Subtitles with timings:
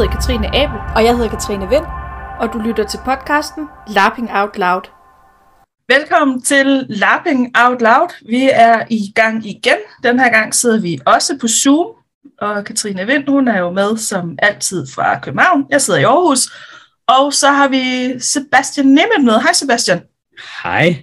[0.00, 0.78] hedder Katrine Abel.
[0.96, 1.84] Og jeg hedder Katrine Vind.
[2.40, 4.82] Og du lytter til podcasten Lapping Out Loud.
[5.88, 8.08] Velkommen til Lapping Out Loud.
[8.28, 9.76] Vi er i gang igen.
[10.02, 11.86] Den her gang sidder vi også på Zoom.
[12.40, 15.66] Og Katrine Vind, hun er jo med som altid fra København.
[15.70, 16.52] Jeg sidder i Aarhus.
[17.06, 19.40] Og så har vi Sebastian Nemeth med.
[19.40, 20.00] Hej Sebastian.
[20.62, 21.02] Hej.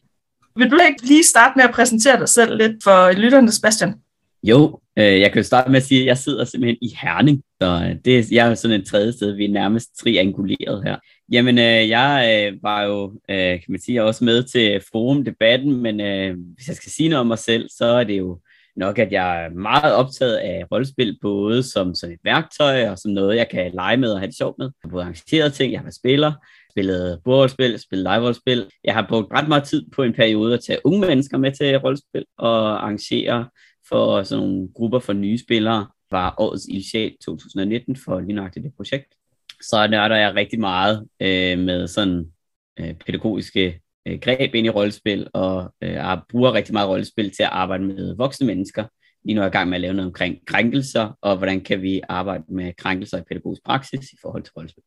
[0.55, 3.95] Vil du ikke lige starte med at præsentere dig selv lidt for lytterne, Sebastian?
[4.43, 7.43] Jo, øh, jeg kan jo starte med at sige, at jeg sidder simpelthen i Herning,
[7.61, 10.83] så øh, det, det, jeg er jo sådan et tredje sted, vi er nærmest trianguleret
[10.83, 10.97] her.
[11.31, 16.01] Jamen, øh, jeg øh, var jo, øh, kan man sige, også med til forumdebatten, men
[16.01, 18.39] øh, hvis jeg skal sige noget om mig selv, så er det jo
[18.75, 23.11] nok, at jeg er meget optaget af rollespil, både som sådan et værktøj, og som
[23.11, 24.65] noget, jeg kan lege med og have det sjovt med.
[24.65, 26.31] Jeg har både arrangeret ting, jeg har været spiller,
[26.71, 28.65] spillet bordrollespil, spillet live-rollespil.
[28.83, 31.77] Jeg har brugt ret meget tid på en periode at tage unge mennesker med til
[31.77, 33.47] rollespil og arrangere
[33.89, 35.87] for sådan nogle grupper for nye spillere.
[36.11, 39.15] Var årets initial 2019 for lige nøjagtigt det projekt.
[39.61, 42.31] Så nørder jeg rigtig meget øh, med sådan
[42.79, 47.49] øh, pædagogiske øh, greb ind i rollespil, og øh, bruger rigtig meget rollespil til at
[47.49, 48.85] arbejde med voksne mennesker.
[49.23, 51.81] Lige nu er jeg i gang med at lave noget omkring krænkelser, og hvordan kan
[51.81, 54.83] vi arbejde med krænkelser i pædagogisk praksis i forhold til rollespil.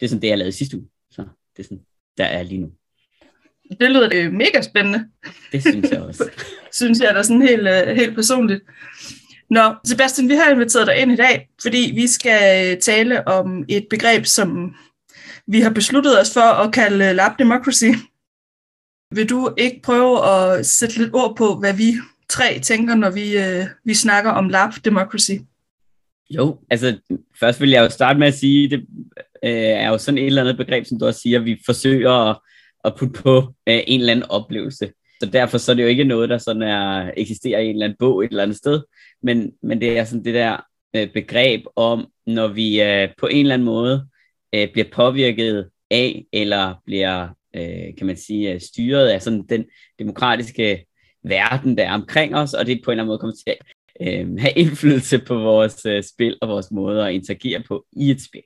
[0.00, 0.88] Det er sådan det, jeg lavede sidste uge.
[1.10, 1.22] Så
[1.56, 1.84] det er sådan,
[2.18, 2.72] der er lige nu.
[3.80, 5.04] Det lyder øh, mega spændende.
[5.52, 6.30] Det synes jeg også.
[6.72, 8.62] synes jeg da sådan helt, øh, helt personligt.
[9.50, 13.64] Nå, Sebastian, vi har inviteret dig ind i dag, fordi vi skal øh, tale om
[13.68, 14.74] et begreb, som
[15.46, 17.90] vi har besluttet os for at kalde lab democracy.
[19.14, 21.94] Vil du ikke prøve at sætte lidt ord på, hvad vi
[22.28, 25.32] tre tænker, når vi, øh, vi snakker om lab democracy?
[26.30, 26.98] Jo, altså
[27.40, 28.86] først vil jeg jo starte med at sige, det
[29.42, 32.38] øh, er jo sådan et eller andet begreb, som du også siger, vi forsøger at,
[32.86, 34.92] at putte på øh, en eller anden oplevelse.
[35.20, 37.84] Så derfor så er det jo ikke noget, der sådan er, eksisterer i en eller
[37.84, 38.82] anden bog et eller andet sted,
[39.22, 40.56] men, men det er sådan det der
[40.96, 44.06] øh, begreb om, når vi øh, på en eller anden måde
[44.54, 49.64] øh, bliver påvirket af, eller bliver, øh, kan man sige, øh, styret af sådan den
[49.98, 50.86] demokratiske
[51.24, 53.58] verden, der er omkring os, og det på en eller anden måde kommer til at
[54.00, 58.22] øh, have indflydelse på vores øh, spil og vores måde at interagere på i et
[58.22, 58.42] spil.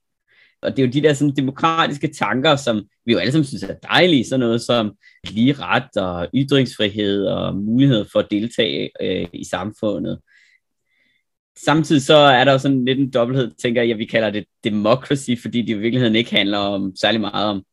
[0.63, 3.63] Og det er jo de der sådan, demokratiske tanker, som vi jo alle sammen synes
[3.63, 4.93] er dejlige, sådan noget som
[5.31, 10.19] lige ret og ytringsfrihed og mulighed for at deltage øh, i samfundet.
[11.65, 15.31] Samtidig så er der jo sådan lidt en dobbelthed, tænker jeg, vi kalder det democracy,
[15.43, 17.65] fordi det i virkeligheden ikke handler om særlig meget om,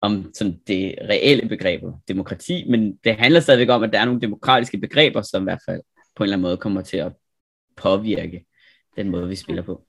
[0.00, 4.20] om sådan det reelle begreb demokrati, men det handler stadigvæk om, at der er nogle
[4.20, 5.80] demokratiske begreber, som i hvert fald
[6.16, 7.12] på en eller anden måde kommer til at
[7.76, 8.44] påvirke
[8.96, 9.86] den måde, vi spiller på.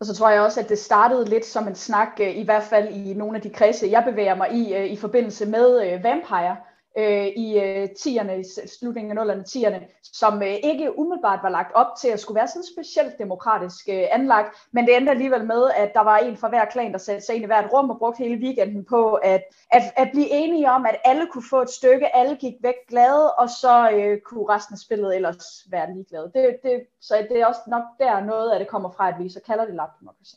[0.00, 2.62] Og så tror jeg også, at det startede lidt som en snak, øh, i hvert
[2.62, 6.04] fald i nogle af de kredse, jeg bevæger mig i, øh, i forbindelse med øh,
[6.04, 6.56] Vampire
[6.98, 8.44] øh, i øh, tierne, i
[8.78, 12.48] slutningen af 0'erne, tierne, som øh, ikke umiddelbart var lagt op til at skulle være
[12.48, 16.48] sådan specielt demokratisk øh, anlagt, men det endte alligevel med, at der var en fra
[16.48, 19.42] hver klan, der satte sig ind i hvert rum og brugte hele weekenden på at,
[19.72, 23.32] at, at blive enige om, at alle kunne få et stykke, alle gik væk glade,
[23.32, 26.30] og så øh, kunne resten af spillet ellers være ligeglade.
[26.34, 29.28] Det, det, så det er også nok der noget af det kommer fra, at vi
[29.28, 30.36] så kalder det lab democracy.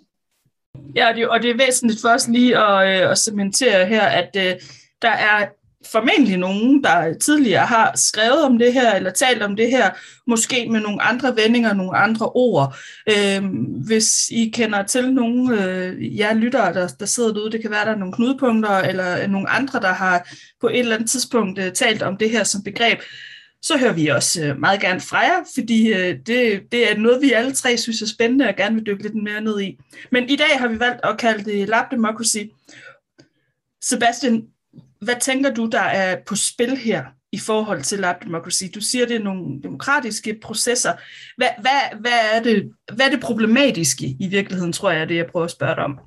[0.96, 4.04] Ja, og det, og det er væsentligt for os lige at, øh, at cementere her,
[4.04, 4.62] at øh,
[5.02, 5.48] der er
[5.86, 9.90] formentlig nogen, der tidligere har skrevet om det her, eller talt om det her,
[10.28, 12.76] måske med nogle andre vendinger, nogle andre ord.
[13.10, 13.44] Øh,
[13.86, 17.86] hvis I kender til nogle øh, jer lyttere, der, der sidder derude, det kan være,
[17.86, 20.30] der er nogle knudepunkter, eller nogle andre, der har
[20.62, 23.00] på et eller andet tidspunkt øh, talt om det her som begreb,
[23.62, 27.22] så hører vi også øh, meget gerne fra jer, fordi øh, det, det er noget,
[27.22, 29.80] vi alle tre synes er spændende og gerne vil dykke lidt mere ned i.
[30.12, 32.38] Men i dag har vi valgt at kalde det Lab Democracy.
[33.84, 34.44] Sebastian,
[35.02, 38.64] hvad tænker du, der er på spil her i forhold til lab democracy?
[38.76, 40.94] Du siger, det er nogle demokratiske processer.
[41.38, 45.28] Hvad, hvad, hvad, er, det, hvad er det problematiske i virkeligheden, tror jeg, det jeg
[45.28, 46.00] prøver at spørge dig om?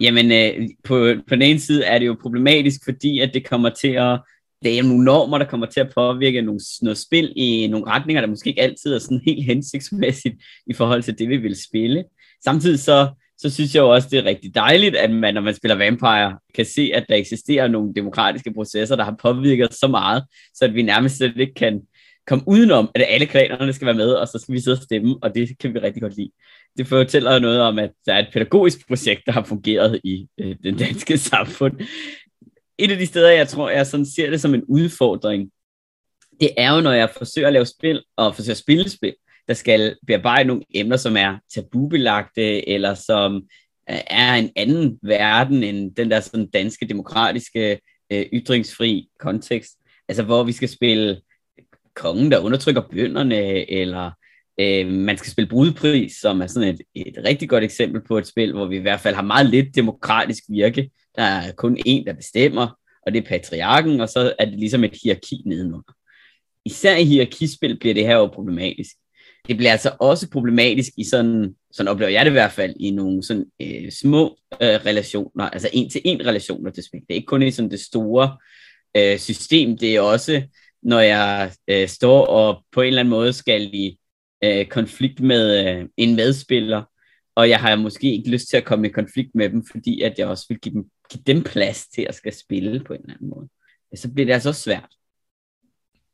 [0.00, 3.68] Jamen, øh, på, på den ene side er det jo problematisk, fordi at det kommer
[3.68, 4.20] til at
[4.62, 8.20] det er nogle normer, der kommer til at påvirke nogle, noget spil i nogle retninger,
[8.20, 10.34] der måske ikke altid er sådan helt hensigtsmæssigt
[10.66, 12.04] i forhold til det, vi vil spille.
[12.44, 13.08] Samtidig så
[13.38, 16.38] så synes jeg jo også, det er rigtig dejligt, at man, når man spiller Vampire,
[16.54, 20.74] kan se, at der eksisterer nogle demokratiske processer, der har påvirket så meget, så at
[20.74, 21.82] vi nærmest slet ikke kan
[22.26, 25.16] komme udenom, at alle klanerne skal være med, og så skal vi sidde og stemme,
[25.22, 26.30] og det kan vi rigtig godt lide.
[26.78, 30.56] Det fortæller noget om, at der er et pædagogisk projekt, der har fungeret i øh,
[30.62, 31.80] den danske samfund.
[32.78, 35.50] Et af de steder, jeg tror, jeg sådan ser det som en udfordring,
[36.40, 39.14] det er jo, når jeg forsøger at lave spil, og forsøger at spille spil,
[39.48, 43.36] der skal bearbejde nogle emner, som er tabubelagte, eller som
[43.90, 47.80] øh, er en anden verden end den der sådan danske demokratiske
[48.12, 49.72] øh, ytringsfri kontekst.
[50.08, 51.20] Altså hvor vi skal spille
[51.94, 54.10] kongen, der undertrykker bønderne, eller
[54.60, 58.26] Øh, man skal spille brudpris, som er sådan et, et rigtig godt eksempel på et
[58.26, 60.90] spil, hvor vi i hvert fald har meget lidt demokratisk virke.
[61.16, 64.84] Der er kun én, der bestemmer, og det er patriarken, og så er det ligesom
[64.84, 65.94] et hierarki nedenunder.
[66.64, 68.96] Især i hierarkispil bliver det her jo problematisk.
[69.48, 72.90] Det bliver altså også problematisk i sådan, sådan oplever jeg det i hvert fald, i
[72.90, 77.00] nogle sådan øh, små øh, relationer, altså en-til-en relationer til spil.
[77.00, 78.36] Det er ikke kun i sådan det store
[78.96, 80.42] øh, system, det er også,
[80.82, 83.98] når jeg øh, står og på en eller anden måde skal i
[84.44, 86.82] øh, konflikt med øh, en medspiller,
[87.34, 90.18] og jeg har måske ikke lyst til at komme i konflikt med dem, fordi at
[90.18, 93.14] jeg også vil give dem, give dem plads til at skal spille på en eller
[93.14, 93.48] anden måde.
[93.96, 94.88] Så bliver det altså også svært.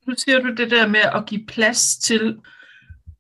[0.06, 2.37] Nu siger du det der med at give plads til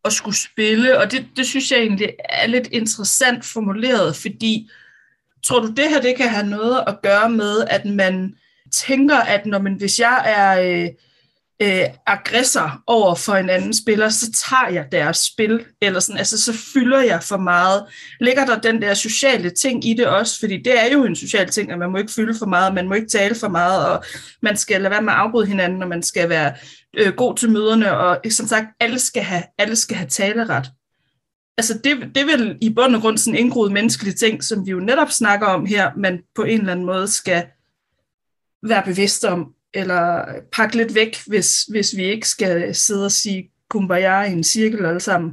[0.04, 4.70] at skulle spille, og det, det synes jeg egentlig er lidt interessant formuleret, fordi
[5.42, 8.34] tror du det her det kan have noget at gøre med, at man
[8.72, 10.88] tænker, at når man, hvis jeg er øh,
[11.62, 16.44] øh, aggressor over for en anden spiller, så tager jeg deres spil, eller sådan, altså
[16.44, 17.84] så fylder jeg for meget.
[18.20, 20.40] Ligger der den der sociale ting i det også?
[20.40, 22.88] Fordi det er jo en social ting, at man må ikke fylde for meget, man
[22.88, 24.04] må ikke tale for meget, og
[24.42, 26.52] man skal lade være med at afbryde hinanden, og man skal være
[26.98, 30.70] øh, god til møderne, og som sagt, alle skal have, alle skal have taleret.
[31.58, 34.66] Altså det, det er vel i bund og grund sådan en indgroet menneskelig ting, som
[34.66, 37.46] vi jo netop snakker om her, man på en eller anden måde skal
[38.62, 43.50] være bevidst om, eller pakke lidt væk, hvis, hvis vi ikke skal sidde og sige
[43.68, 45.32] kumbaya i en cirkel alle sammen.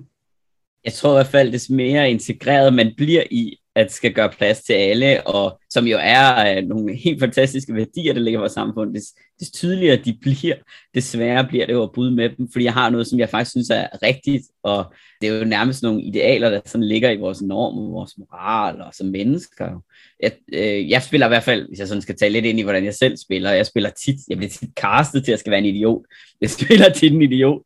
[0.85, 4.61] Jeg tror i hvert fald, des mere integreret man bliver i, at skal gøre plads
[4.61, 8.51] til alle, og som jo er øh, nogle helt fantastiske værdier, der ligger i vores
[8.51, 10.55] samfund, des, des tydeligere de bliver,
[10.95, 13.51] desværre bliver det jo at bryde med dem, fordi jeg har noget, som jeg faktisk
[13.51, 17.41] synes er rigtigt, og det er jo nærmest nogle idealer, der sådan ligger i vores
[17.41, 19.83] normer, vores moral og som mennesker.
[20.19, 22.63] Jeg, øh, jeg spiller i hvert fald, hvis jeg sådan skal tage lidt ind i,
[22.63, 25.51] hvordan jeg selv spiller, jeg spiller tit, jeg bliver tit castet til at jeg skal
[25.51, 26.01] være en idiot.
[26.41, 27.61] Jeg spiller tit en idiot.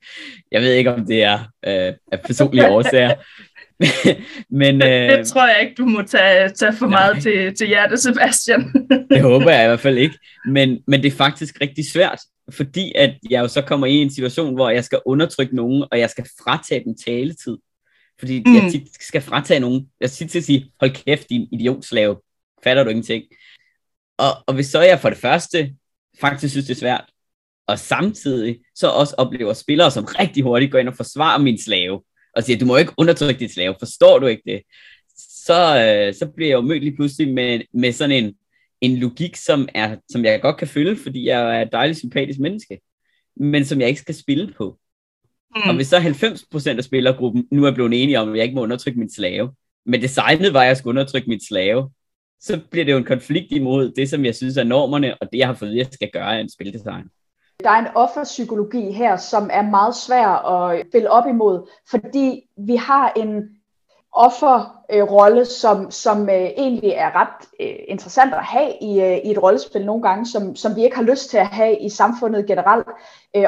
[0.51, 3.13] Jeg ved ikke, om det er øh, af personlige årsager,
[4.59, 6.99] Men, det, øh, det tror jeg ikke, du må tage, tage for nej.
[6.99, 8.73] meget til, til hjertet, Sebastian.
[9.11, 10.17] det håber jeg i hvert fald ikke.
[10.45, 12.19] Men, men det er faktisk rigtig svært,
[12.49, 15.99] fordi at jeg jo så kommer i en situation, hvor jeg skal undertrykke nogen, og
[15.99, 17.57] jeg skal fratage dem taletid.
[18.19, 18.55] Fordi mm.
[18.55, 19.87] jeg tit skal fratage nogen.
[20.01, 22.17] Jeg skal til at sige, hold kæft, din idiotslave.
[22.63, 23.23] Fatter du ingenting?
[24.17, 25.73] Og, og hvis så jeg for det første
[26.21, 27.05] faktisk synes, det er svært,
[27.67, 32.01] og samtidig så også oplever spillere, som rigtig hurtigt går ind og forsvarer min slave,
[32.35, 34.61] og siger, du må ikke undertrykke dit slave, forstår du ikke det?
[35.17, 38.35] Så, øh, så bliver jeg jo mødt lige pludselig med, med sådan en,
[38.81, 42.39] en logik, som, er, som jeg godt kan følge, fordi jeg er et dejligt sympatisk
[42.39, 42.79] menneske,
[43.35, 44.77] men som jeg ikke skal spille på.
[45.55, 45.69] Mm.
[45.69, 48.61] Og hvis så 90% af spillergruppen nu er blevet enige om, at jeg ikke må
[48.61, 49.51] undertrykke min slave,
[49.85, 51.89] men designet var, at jeg skulle undertrykke min slave,
[52.39, 55.37] så bliver det jo en konflikt imod det, som jeg synes er normerne, og det,
[55.37, 57.05] jeg har fået jeg skal gøre af en spildesign.
[57.63, 62.75] Der er en offerpsykologi her, som er meget svær at spille op imod, fordi vi
[62.75, 63.43] har en
[64.13, 69.43] offerrolle, som, som øh, egentlig er ret øh, interessant at have i, øh, i et
[69.43, 72.87] rollespil nogle gange, som, som vi ikke har lyst til at have i samfundet generelt.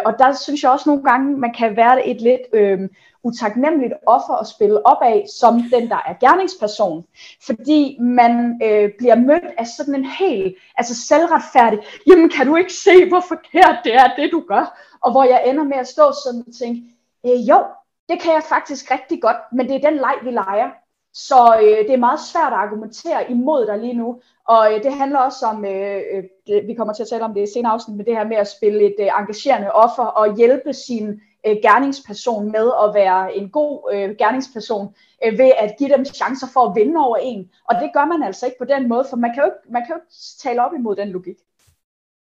[0.06, 2.80] Og der synes jeg også nogle gange, man kan være et lidt øh,
[3.24, 7.06] utaknemmeligt offer at spille op af, som den, der er gerningsperson.
[7.46, 12.74] Fordi man øh, bliver mødt af sådan en helt altså selvretfærdig, jamen kan du ikke
[12.74, 14.80] se, hvor forkert det er, det du gør?
[15.02, 16.82] Og hvor jeg ender med at stå sådan og tænke,
[17.25, 17.63] øh, jo,
[18.10, 20.70] det kan jeg faktisk rigtig godt, men det er den leg, vi leger.
[21.13, 24.22] Så øh, det er meget svært at argumentere imod dig lige nu.
[24.48, 27.34] Og øh, det handler også om, øh, øh, det, vi kommer til at tale om
[27.34, 30.36] det i senere afsnit, med det her med at spille et øh, engagerende offer og
[30.36, 34.95] hjælpe sin øh, gerningsperson med at være en god øh, gerningsperson
[35.25, 37.50] øh, ved at give dem chancer for at vinde over en.
[37.69, 39.81] Og det gør man altså ikke på den måde, for man kan jo ikke, man
[39.81, 41.35] kan jo ikke tale op imod den logik.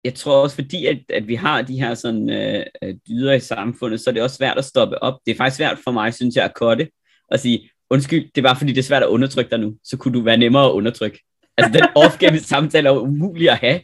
[0.04, 3.40] Jeg tror også, fordi at, at vi har de her sådan, øh, øh dyder i
[3.40, 5.14] samfundet, så er det også svært at stoppe op.
[5.26, 6.88] Det er faktisk svært for mig, synes jeg, at korte
[7.30, 9.96] og sige, undskyld, det er bare fordi, det er svært at undertrykke dig nu, så
[9.96, 11.20] kunne du være nemmere at undertrykke.
[11.56, 12.18] Altså den off
[12.52, 13.80] samtale er umulig at have.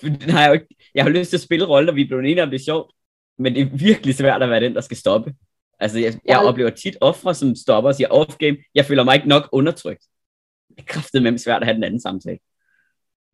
[0.00, 2.02] For den har jeg, jo ikke, jeg har lyst til at spille roller, og vi
[2.02, 2.95] er blevet enige om, det er sjovt
[3.38, 5.34] men det er virkelig svært at være den, der skal stoppe.
[5.80, 8.70] Altså, jeg, jeg oplever tit ofre, som stopper og siger off-game.
[8.74, 10.02] Jeg føler mig ikke nok undertrykt.
[10.68, 12.38] Det er kraftigt med svært at have den anden samtale.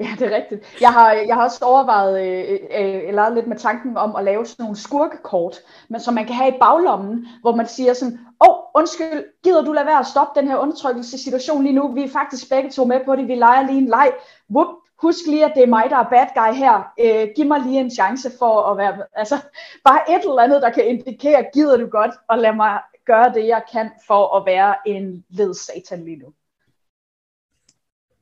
[0.00, 0.80] Ja, det er rigtigt.
[0.80, 4.47] Jeg har, jeg har også overvejet, øh, øh, eller lidt med tanken om at lave
[4.47, 5.56] sådan nogle skurkekort,
[5.88, 8.18] men som man kan have i baglommen, hvor man siger sådan,
[8.49, 11.92] åh, oh, undskyld, gider du lade være at stoppe den her undertrykkelsessituation lige nu?
[11.92, 14.12] Vi er faktisk begge to med på det, vi leger lige en leg.
[14.50, 16.76] Whoop, husk lige, at det er mig, der er bad guy her.
[17.00, 19.37] Øh, giv mig lige en chance for at være, altså
[19.85, 23.47] bare et eller andet, der kan indikere, gider du godt, og lad mig gøre det,
[23.47, 26.26] jeg kan for at være en led satan lige nu.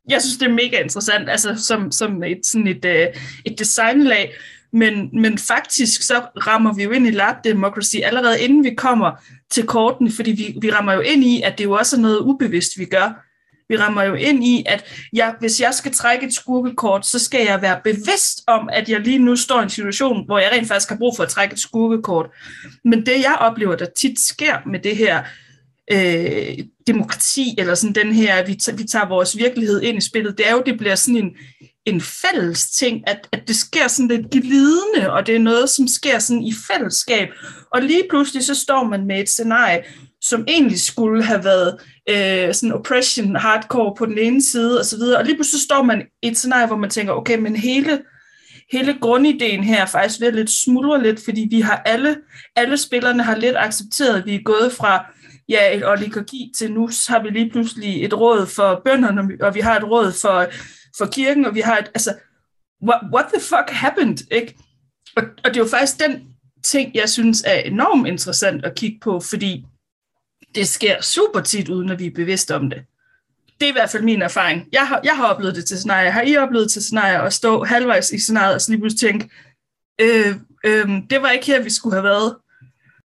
[0.09, 3.07] Jeg synes, det er mega interessant, altså som, som et, sådan et, øh,
[3.45, 4.33] et designlag,
[4.73, 9.11] men, men faktisk så rammer vi jo ind i lab democracy allerede inden vi kommer
[9.51, 12.19] til kortene, fordi vi, vi rammer jo ind i, at det jo også er noget
[12.19, 13.30] ubevidst, vi gør.
[13.71, 17.47] Vi rammer jo ind i, at jeg, hvis jeg skal trække et skurkekort, så skal
[17.47, 20.69] jeg være bevidst om, at jeg lige nu står i en situation, hvor jeg rent
[20.69, 22.27] faktisk har brug for at trække et skurkekort.
[22.85, 25.23] Men det, jeg oplever, der tit sker med det her
[25.93, 30.49] øh, demokrati, eller sådan den her, vi, vi tager vores virkelighed ind i spillet, det
[30.49, 31.31] er jo, det bliver sådan en,
[31.87, 35.89] en fælles ting, at, at det sker sådan lidt glidende, og det er noget, som
[35.89, 37.29] sker sådan i fællesskab.
[37.75, 39.83] Og lige pludselig så står man med et scenarie,
[40.21, 41.79] som egentlig skulle have været
[42.11, 45.19] øh, sådan oppression, hardcore på den ene side og så videre.
[45.19, 48.03] Og lige pludselig står man i et scenarie, hvor man tænker, okay, men hele,
[48.73, 52.17] hele grundideen her er faktisk ved at lidt smuldre lidt, fordi vi har alle,
[52.57, 55.13] alle spillerne har lidt accepteret, at vi er gået fra
[55.49, 59.61] ja, et oligarki til nu har vi lige pludselig et råd for bønderne, og vi
[59.61, 60.47] har et råd for,
[60.99, 62.15] for kirken, og vi har et, altså,
[62.89, 64.55] what, what the fuck happened, ikke?
[65.17, 66.23] Og, og det er jo faktisk den
[66.65, 69.65] ting, jeg synes er enormt interessant at kigge på, fordi
[70.55, 72.83] det sker super tit, uden at vi er bevidste om det.
[73.61, 74.69] Det er i hvert fald min erfaring.
[74.73, 76.11] Jeg har, jeg har oplevet det til scenarie.
[76.11, 79.31] Har I oplevet til scenarie at stå halvvejs i scenariet og så lige pludselig tænke,
[80.01, 82.37] øh, øh, det var ikke her, vi skulle have været.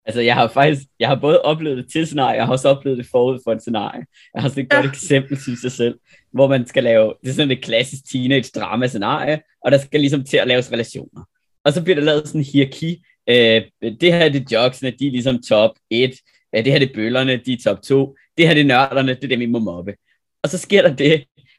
[0.05, 2.97] Altså, jeg har faktisk, jeg har både oplevet det til scenarie, jeg har også oplevet
[2.97, 4.05] det forud for et scenarie.
[4.33, 4.75] Jeg har sådan et ja.
[4.75, 5.95] godt eksempel, synes jeg selv,
[6.33, 9.99] hvor man skal lave, det er sådan et klassisk teenage drama scenarie, og der skal
[9.99, 11.21] ligesom til at laves relationer.
[11.63, 13.03] Og så bliver der lavet sådan en hierarki.
[13.29, 16.13] Øh, det her er det jogsene, de er ligesom top 1,
[16.55, 19.13] ja, det her det er bøllerne, de er top 2, det her det er nørderne,
[19.13, 19.95] det er dem, vi må mobbe.
[20.43, 21.13] Og så sker der det,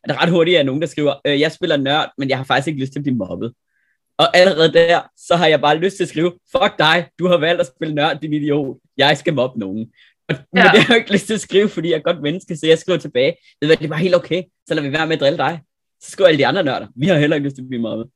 [0.05, 2.45] at der ret hurtigt er nogen, der skriver, øh, jeg spiller nørd, men jeg har
[2.45, 3.53] faktisk ikke lyst til at blive mobbet.
[4.19, 7.37] Og allerede der, så har jeg bare lyst til at skrive, fuck dig, du har
[7.37, 8.77] valgt at spille nørd, din idiot.
[8.97, 9.93] Jeg skal mobbe nogen.
[10.29, 10.43] Og, ja.
[10.53, 12.67] Men det har jeg ikke lyst til at skrive, fordi jeg er godt menneske, så
[12.67, 13.37] jeg skriver tilbage.
[13.63, 15.61] Det, det var helt okay, så lader vi være med at drille dig.
[16.03, 18.07] Så skriver alle de andre nørder, vi har heller ikke lyst til at blive mobbet.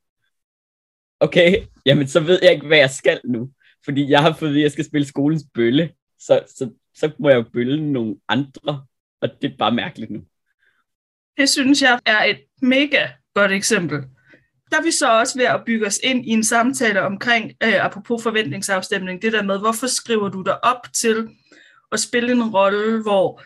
[1.20, 1.56] Okay,
[1.86, 3.50] jamen så ved jeg ikke, hvad jeg skal nu.
[3.84, 5.90] Fordi jeg har fået at jeg skal spille skolens bølle.
[6.20, 8.86] Så, så, så må jeg jo bølle nogle andre.
[9.20, 10.20] Og det er bare mærkeligt nu.
[11.36, 14.04] Det synes jeg er et mega godt eksempel
[14.70, 17.84] der er vi så også ved at bygge os ind i en samtale omkring, øh,
[17.84, 21.28] apropos forventningsafstemning, det der med, hvorfor skriver du dig op til
[21.92, 23.42] at spille en rolle, hvor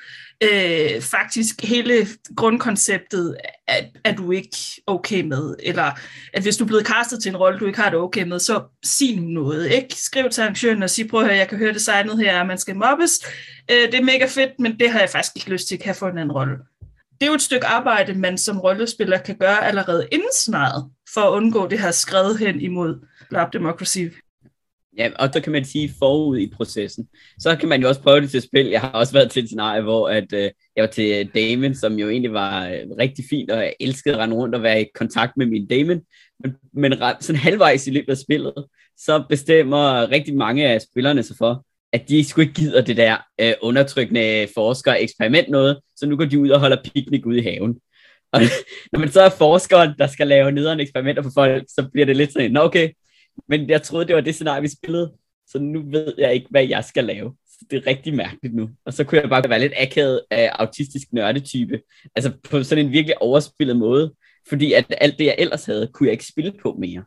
[0.52, 3.36] øh, faktisk hele grundkonceptet
[3.68, 5.90] at, at du ikke okay med, eller
[6.34, 8.38] at hvis du er blevet castet til en rolle, du ikke har det okay med,
[8.38, 9.94] så sig nu noget, ikke?
[9.96, 12.58] Skriv til arrangøren og sig, prøv at høre, jeg kan høre designet her, at man
[12.58, 13.12] skal mobbes,
[13.70, 15.94] øh, det er mega fedt, men det har jeg faktisk ikke lyst til at have
[15.94, 16.54] for en anden rolle.
[17.20, 20.82] Det er jo et stykke arbejde, man som rollespiller kan gøre allerede inden snart,
[21.14, 23.98] for at undgå det her skred hen imod lab democracy.
[24.98, 27.08] Ja, og så kan man sige forud i processen.
[27.38, 28.66] Så kan man jo også prøve det til spil.
[28.66, 31.98] Jeg har også været til et scenarie, hvor at, øh, jeg var til Damon, som
[31.98, 34.86] jo egentlig var øh, rigtig fint, og jeg elskede at rende rundt og være i
[34.94, 36.00] kontakt med min Damon.
[36.40, 38.54] Men, men sådan halvvejs i løbet af spillet,
[38.96, 43.16] så bestemmer rigtig mange af spillerne sig for, at de sgu ikke gider det der
[43.40, 47.42] øh, undertrykkende forsker eksperiment noget, så nu går de ud og holder piknik ude i
[47.42, 47.80] haven.
[48.32, 48.40] Og
[48.92, 52.16] når man så er forskeren, der skal lave nederen eksperimenter for folk, så bliver det
[52.16, 52.90] lidt sådan, nå okay,
[53.48, 55.12] men jeg troede, det var det scenarie, vi spillede,
[55.46, 57.34] så nu ved jeg ikke, hvad jeg skal lave.
[57.46, 58.70] Så det er rigtig mærkeligt nu.
[58.86, 61.80] Og så kunne jeg bare være lidt akavet af autistisk nørdetype.
[62.14, 64.14] Altså på sådan en virkelig overspillet måde.
[64.48, 67.04] Fordi at alt det, jeg ellers havde, kunne jeg ikke spille på mere.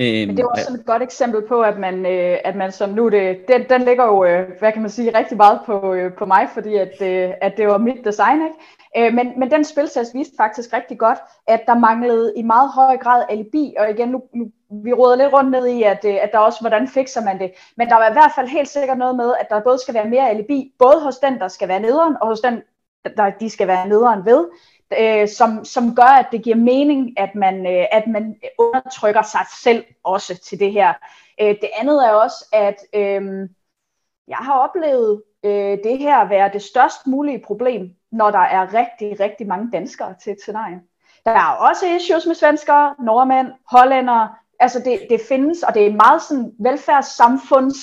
[0.00, 2.90] Øhm, Men det er også et godt eksempel på, at man, øh, at man som
[2.90, 6.14] nu, det, den, den ligger jo, øh, hvad kan man sige, rigtig meget på, øh,
[6.14, 9.08] på mig, fordi at, øh, at det var mit design, ikke?
[9.08, 12.96] Øh, men, men den spiltest viste faktisk rigtig godt, at der manglede i meget høj
[12.96, 14.50] grad alibi, og igen, nu, nu
[14.84, 17.50] vi råder lidt rundt ned i, at, øh, at der også, hvordan fikser man det.
[17.76, 20.08] Men der var i hvert fald helt sikkert noget med, at der både skal være
[20.08, 22.62] mere alibi, både hos den, der skal være nederen, og hos den,
[23.16, 24.46] der de skal være nederen ved
[25.00, 29.46] øh, som, som gør, at det giver mening, at man, øh, at man undertrykker sig
[29.62, 30.92] selv også til det her.
[31.40, 33.48] Øh, det andet er også, at øh,
[34.28, 39.20] jeg har oplevet øh, det her være det størst mulige problem, når der er rigtig,
[39.20, 40.80] rigtig mange danskere til et scenarie.
[41.24, 44.34] Der er også issues med svenskere, nordmænd, hollændere.
[44.60, 47.78] Altså det, det findes, og det er meget sådan velfærdssamfunds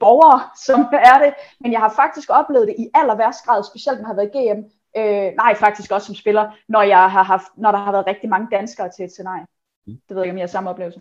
[0.00, 1.34] borgere, som er det.
[1.60, 4.32] Men jeg har faktisk oplevet det i aller værst grad, specielt når jeg har været
[4.32, 4.60] GM,
[4.96, 8.28] Øh, nej, faktisk også som spiller, når, jeg har haft, når der har været rigtig
[8.28, 9.46] mange danskere til et scenarie.
[9.86, 9.92] Mm.
[10.08, 11.00] Det ved jeg ikke, om jeg har samme oplevelse.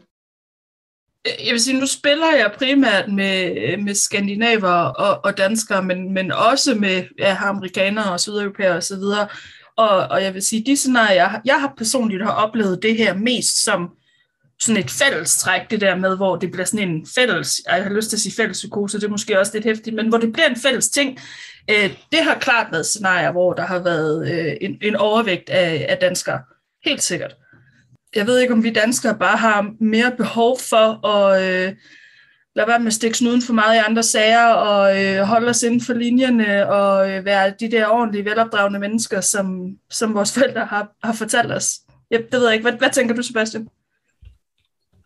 [1.25, 6.31] Jeg vil sige, nu spiller jeg primært med, med skandinaver og, og danskere, men, men
[6.31, 8.77] også med ja, amerikanere og sydeuropæere osv.
[8.77, 9.27] Og, så videre.
[9.75, 13.13] og, og jeg vil sige, de scenarier, jeg, jeg har personligt har oplevet det her
[13.13, 13.97] mest som
[14.59, 18.09] sådan et fællestræk, det der med, hvor det bliver sådan en fælles, jeg har lyst
[18.09, 20.47] til at sige fælles psykose, det er måske også lidt hæftigt, men hvor det bliver
[20.47, 21.19] en fælles ting.
[21.69, 25.85] Øh, det har klart været scenarier, hvor der har været øh, en, en overvægt af,
[25.89, 26.41] af danskere.
[26.85, 27.35] Helt sikkert.
[28.15, 31.73] Jeg ved ikke, om vi danskere bare har mere behov for at, øh,
[32.55, 35.81] være med at stikke snuden for meget i andre sager, og øh, holde os inden
[35.81, 40.91] for linjerne, og øh, være de der ordentlige, velopdragende mennesker, som, som vores forældre har,
[41.03, 41.71] har fortalt os.
[42.11, 42.69] Jeg, det ved jeg ikke.
[42.69, 43.67] Hvad, hvad tænker du, Sebastian?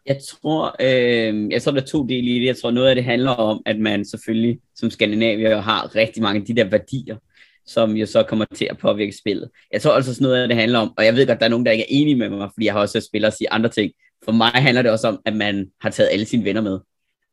[0.06, 2.46] Jeg tror, øh, jeg tror, der er to dele i det.
[2.46, 6.40] Jeg tror, noget af det handler om, at man selvfølgelig som skandinavier har rigtig mange
[6.40, 7.18] af de der værdier,
[7.66, 9.50] som jo så kommer til at påvirke spillet.
[9.74, 11.50] Jeg tror altså sådan noget af det handler om, og jeg ved godt, der er
[11.50, 13.70] nogen, der ikke er enige med mig, fordi jeg har også spillet og sige andre
[13.70, 13.92] ting.
[14.26, 16.80] For mig handler det også om, at man har taget alle sine venner med.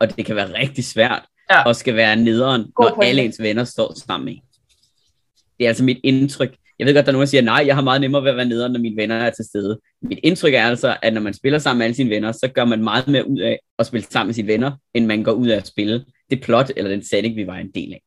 [0.01, 1.63] Og det kan være rigtig svært, ja.
[1.63, 4.37] og skal være nederen, God når alle ens venner står sammen med.
[5.59, 6.57] Det er altså mit indtryk.
[6.79, 8.37] Jeg ved godt, der er nogen, der siger, nej, jeg har meget nemmere ved at
[8.37, 9.81] være nederen, når mine venner er til stede.
[10.03, 12.65] Mit indtryk er altså, at når man spiller sammen med alle sine venner, så gør
[12.65, 15.49] man meget mere ud af at spille sammen med sine venner, end man går ud
[15.49, 18.03] af at spille det plot eller den setting, vi var en del af.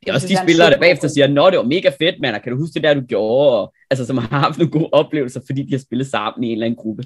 [0.00, 2.52] Det er også de spillere, der bagefter siger, nå, det var mega fedt, mand, kan
[2.52, 3.60] du huske det der, du gjorde?
[3.60, 6.52] Og, altså, som har haft nogle gode oplevelser, fordi de har spillet sammen i en
[6.52, 7.04] eller anden gruppe.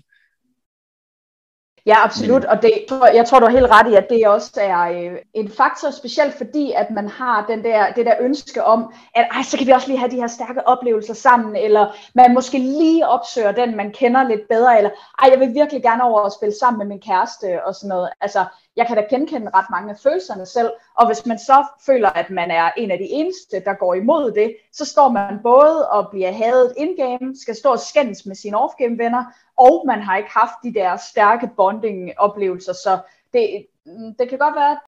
[1.86, 2.72] Ja, absolut, og det,
[3.14, 6.34] jeg tror, du har helt ret i, at det også er øh, en faktor, specielt
[6.34, 9.72] fordi, at man har den der, det der ønske om, at ej, så kan vi
[9.72, 13.92] også lige have de her stærke oplevelser sammen, eller man måske lige opsøger den, man
[13.92, 14.90] kender lidt bedre, eller
[15.22, 18.10] ej, jeg vil virkelig gerne over at spille sammen med min kæreste, og sådan noget.
[18.20, 18.44] Altså,
[18.76, 22.30] jeg kan da genkende ret mange af følelserne selv, og hvis man så føler, at
[22.30, 26.08] man er en af de eneste, der går imod det, så står man både og
[26.10, 29.24] bliver hadet in-game, skal stå og skændes med sine off-game venner,
[29.58, 32.98] og man har ikke haft de der stærke bonding-oplevelser, så
[33.32, 34.78] det, mm, det kan godt være,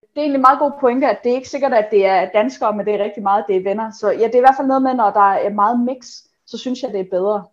[0.00, 2.76] det er egentlig meget god pointe, at det er ikke sikkert, at det er danskere,
[2.76, 3.90] men det er rigtig meget, det er venner.
[4.00, 6.06] Så ja, det er i hvert fald noget med, når der er meget mix,
[6.46, 7.44] så synes jeg, det er bedre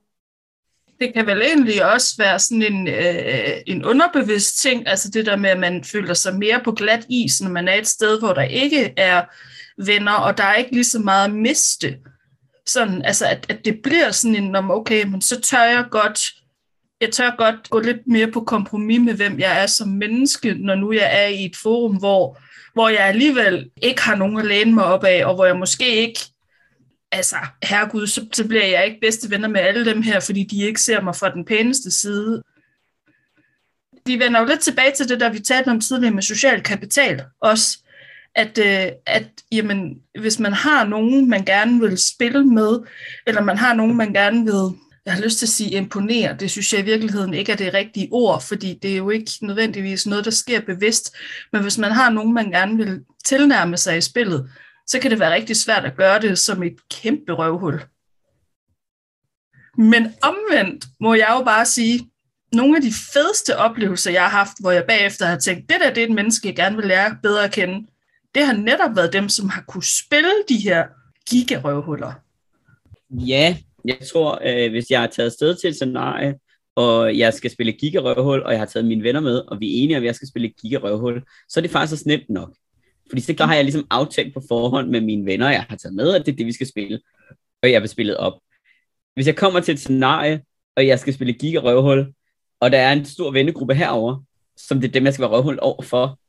[0.99, 5.35] det kan vel egentlig også være sådan en, øh, en underbevidst ting, altså det der
[5.35, 8.33] med, at man føler sig mere på glat is, når man er et sted, hvor
[8.33, 9.23] der ikke er
[9.85, 11.97] venner, og der er ikke lige så meget at miste.
[12.65, 16.19] Sådan, altså at, at det bliver sådan en, om okay, men så tør jeg godt,
[17.01, 20.75] jeg tør godt gå lidt mere på kompromis med, hvem jeg er som menneske, når
[20.75, 22.39] nu jeg er i et forum, hvor,
[22.73, 25.95] hvor jeg alligevel ikke har nogen at læne mig op af, og hvor jeg måske
[25.95, 26.19] ikke
[27.11, 30.63] altså, herregud, så, så bliver jeg ikke bedste venner med alle dem her, fordi de
[30.63, 32.43] ikke ser mig fra den pæneste side.
[34.05, 37.23] Vi vender jo lidt tilbage til det, der vi talte om tidligere med social kapital
[37.41, 37.77] også,
[38.35, 42.79] at, øh, at jamen, hvis man har nogen, man gerne vil spille med,
[43.27, 46.51] eller man har nogen, man gerne vil, jeg har lyst til at sige imponere, det
[46.51, 50.07] synes jeg i virkeligheden ikke er det rigtige ord, fordi det er jo ikke nødvendigvis
[50.07, 51.15] noget, der sker bevidst,
[51.51, 54.49] men hvis man har nogen, man gerne vil tilnærme sig i spillet,
[54.87, 57.81] så kan det være rigtig svært at gøre det som et kæmpe røvhul.
[59.77, 62.11] Men omvendt må jeg jo bare sige,
[62.53, 65.93] nogle af de fedeste oplevelser, jeg har haft, hvor jeg bagefter har tænkt, det der
[65.93, 67.87] det er et menneske, jeg gerne vil lære bedre at kende,
[68.35, 70.85] det har netop været dem, som har kunne spille de her
[71.29, 72.13] gigarøvhuller.
[73.09, 76.35] Ja, jeg tror, øh, hvis jeg er taget sted til et scenarie,
[76.75, 79.83] og jeg skal spille gigarøvhul, og jeg har taget mine venner med, og vi er
[79.83, 82.55] enige om, at jeg skal spille gigarøvhul, så er det faktisk også nemt nok.
[83.09, 86.15] Fordi så har jeg ligesom aftalt på forhånd med mine venner, jeg har taget med,
[86.15, 86.99] at det er det, vi skal spille.
[87.63, 88.33] Og jeg vil spille op.
[89.13, 90.41] Hvis jeg kommer til et scenarie,
[90.75, 92.13] og jeg skal spille gigarøvhul,
[92.59, 94.23] og der er en stor vennegruppe herover,
[94.57, 96.19] som det er dem, jeg skal være røvhul over for,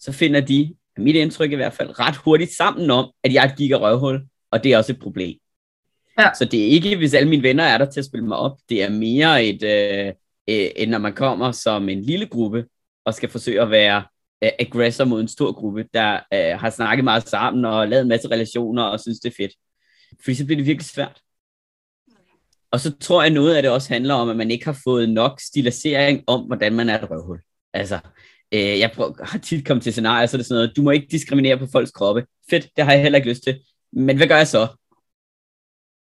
[0.00, 3.48] så finder de, mit indtryk i hvert fald, ret hurtigt sammen om, at jeg er
[3.48, 5.38] et gigarøvhul, og det er også et problem.
[6.18, 6.30] Ja.
[6.38, 8.58] Så det er ikke, hvis alle mine venner er der til at spille mig op,
[8.68, 10.06] det er mere et, øh,
[10.48, 12.64] øh, end når man kommer som en lille gruppe,
[13.04, 14.02] og skal forsøge at være
[14.44, 18.08] øh, aggressor mod en stor gruppe, der øh, har snakket meget sammen og lavet en
[18.08, 19.52] masse relationer og synes, det er fedt.
[20.24, 21.20] Fordi så bliver det virkelig svært.
[22.70, 25.08] Og så tror jeg, noget af det også handler om, at man ikke har fået
[25.08, 27.40] nok stilisering om, hvordan man er et røvhul.
[27.72, 27.98] Altså,
[28.52, 30.90] øh, jeg prøver, har tit kommet til scenarier, så er det sådan noget, du må
[30.90, 32.26] ikke diskriminere på folks kroppe.
[32.50, 33.60] Fedt, det har jeg heller ikke lyst til.
[33.92, 34.66] Men hvad gør jeg så?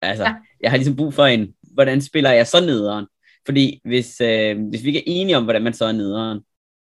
[0.06, 0.36] Altså, ja.
[0.62, 3.06] jeg har ligesom brug for en, hvordan spiller jeg så nederen?
[3.46, 6.40] Fordi hvis, øh, hvis vi ikke er enige om, hvordan man så er nederen,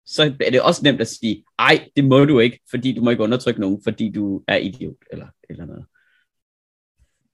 [0.06, 3.10] så er det også nemt at sige, ej, det må du ikke, fordi du må
[3.10, 5.86] ikke undertrykke nogen, fordi du er idiot, eller, eller noget.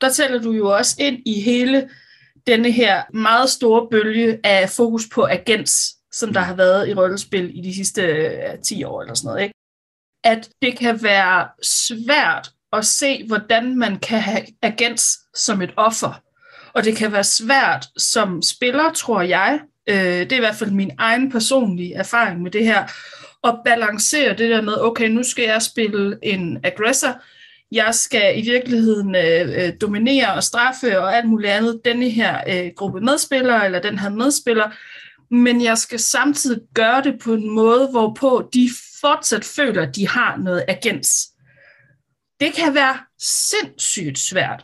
[0.01, 1.89] Der tæller du jo også ind i hele
[2.47, 7.57] denne her meget store bølge af fokus på agens, som der har været i rollespil
[7.57, 9.43] i de sidste 10 år eller sådan noget.
[9.43, 9.53] Ikke?
[10.23, 16.21] At det kan være svært at se, hvordan man kan have agens som et offer.
[16.73, 20.71] Og det kan være svært som spiller, tror jeg, Øh, det er i hvert fald
[20.71, 22.83] min egen personlige erfaring med det her.
[23.43, 27.21] at balancere det der med, okay, nu skal jeg spille en aggressor,
[27.71, 32.39] jeg skal i virkeligheden øh, øh dominere og straffe og alt muligt andet denne her
[32.47, 34.71] øh, gruppe medspillere, eller den her medspiller,
[35.33, 38.69] men jeg skal samtidig gøre det på en måde, hvorpå de
[39.01, 41.27] fortsat føler, at de har noget agens.
[42.39, 44.63] Det kan være sindssygt svært,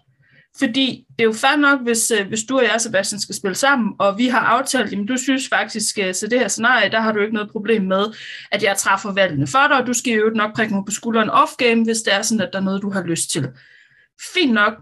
[0.59, 3.55] fordi det er jo fair nok, hvis, øh, hvis du og jeg, Sebastian, skal spille
[3.55, 7.01] sammen, og vi har aftalt, at du synes faktisk, øh, at det her scenarie, der
[7.01, 8.05] har du ikke noget problem med,
[8.51, 11.29] at jeg træffer valgene for dig, og du skal jo nok prikke mig på skulderen
[11.29, 13.47] off-game, hvis det er sådan, at der er noget, du har lyst til.
[14.33, 14.73] Fint nok,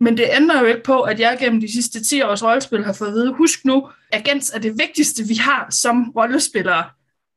[0.00, 2.92] men det ændrer jo ikke på, at jeg gennem de sidste 10 års rollespil har
[2.92, 6.84] fået at vide, husk nu, agens er det vigtigste, vi har som rollespillere.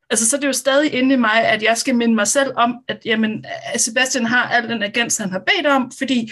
[0.09, 2.51] Altså, så er det jo stadig inde i mig, at jeg skal minde mig selv
[2.55, 3.45] om, at jamen,
[3.77, 6.31] Sebastian har al den agens, han har bedt om, fordi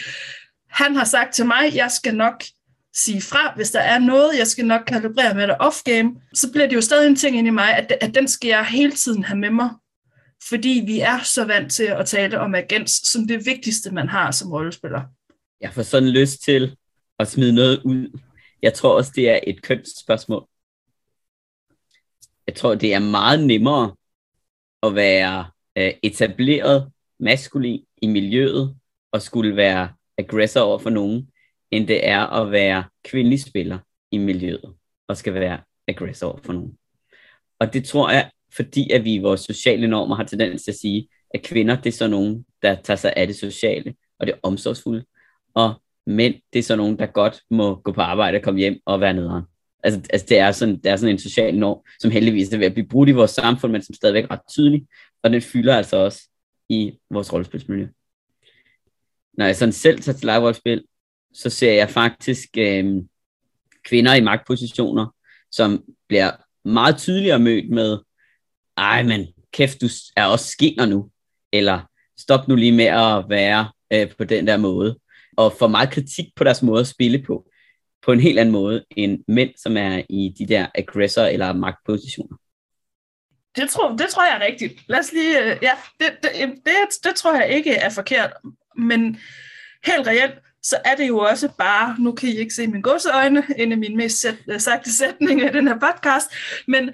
[0.74, 2.44] han har sagt til mig, jeg skal nok
[2.94, 6.68] sige fra, hvis der er noget, jeg skal nok kalibrere med det off-game, så bliver
[6.68, 9.24] det jo stadig en ting ind i mig, at, at den skal jeg hele tiden
[9.24, 9.70] have med mig.
[10.50, 14.32] Fordi vi er så vant til at tale om agens som det vigtigste, man har
[14.32, 15.02] som rollespiller.
[15.62, 16.76] Jeg får sådan lyst til
[17.20, 18.20] at smide noget ud.
[18.62, 20.48] Jeg tror også, det er et kønsspørgsmål.
[22.48, 23.96] Jeg tror, det er meget nemmere
[24.84, 25.46] at være
[25.78, 28.76] øh, etableret maskulin i miljøet
[29.12, 31.28] og skulle være aggressor over for nogen,
[31.72, 33.80] end det er at være kvindelig spiller
[34.12, 34.74] i miljøet
[35.08, 36.78] og skal være aggressor over for nogen.
[37.60, 40.78] Og det tror jeg, fordi at vi i vores sociale normer har tendens til at
[40.78, 44.36] sige, at kvinder, det er så nogen, der tager sig af det sociale og det
[44.44, 45.06] omsorgsfulde,
[45.56, 45.74] og
[46.08, 49.02] mænd, det er så nogen, der godt må gå på arbejde og komme hjem og
[49.02, 49.44] være nederen.
[49.84, 52.66] Altså, altså det, er sådan, det er sådan en social norm, som heldigvis er ved
[52.66, 54.88] at blive brudt i vores samfund, men som stadigvæk er ret tydelig,
[55.24, 56.30] og den fylder altså også
[56.70, 57.88] i vores rollespilsmiljø
[59.34, 60.84] når jeg sådan selv tager til live
[61.34, 63.04] så ser jeg faktisk øh,
[63.86, 65.16] kvinder i magtpositioner,
[65.52, 66.32] som bliver
[66.66, 68.00] meget tydeligere mødt med,
[68.78, 71.10] ej men kæft, du er også skinner nu,
[71.52, 71.80] eller
[72.20, 75.00] stop nu lige med at være øh, på den der måde,
[75.38, 77.46] og får meget kritik på deres måde at spille på,
[78.06, 82.38] på en helt anden måde end mænd, som er i de der aggressor eller magtpositioner.
[83.56, 84.74] Det tror, det tror jeg er rigtigt.
[84.88, 86.32] Lad os lige, øh, ja, det, det,
[86.66, 88.34] det, det tror jeg ikke er forkert
[88.78, 89.18] men
[89.86, 90.34] helt reelt,
[90.64, 93.78] så er det jo også bare, nu kan I ikke se mine godseøjne, en af
[93.78, 96.28] mine mest sæt, øh, sagte sætninger i den her podcast,
[96.68, 96.90] men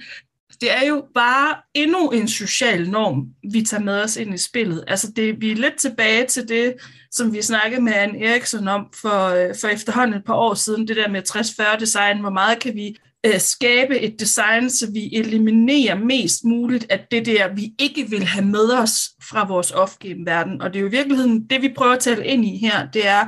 [0.62, 4.84] det er jo bare endnu en social norm, vi tager med os ind i spillet.
[4.88, 6.76] Altså det, vi er lidt tilbage til det,
[7.12, 10.88] som vi snakkede med Anne Eriksson om for, øh, for efterhånden et par år siden,
[10.88, 15.10] det der med 60-40 design, hvor meget kan vi øh, skabe et design, så vi
[15.14, 20.62] eliminerer mest muligt af det der, vi ikke vil have med os fra vores off-game-verden.
[20.62, 23.08] Og det er jo i virkeligheden det, vi prøver at tale ind i her, det
[23.08, 23.26] er,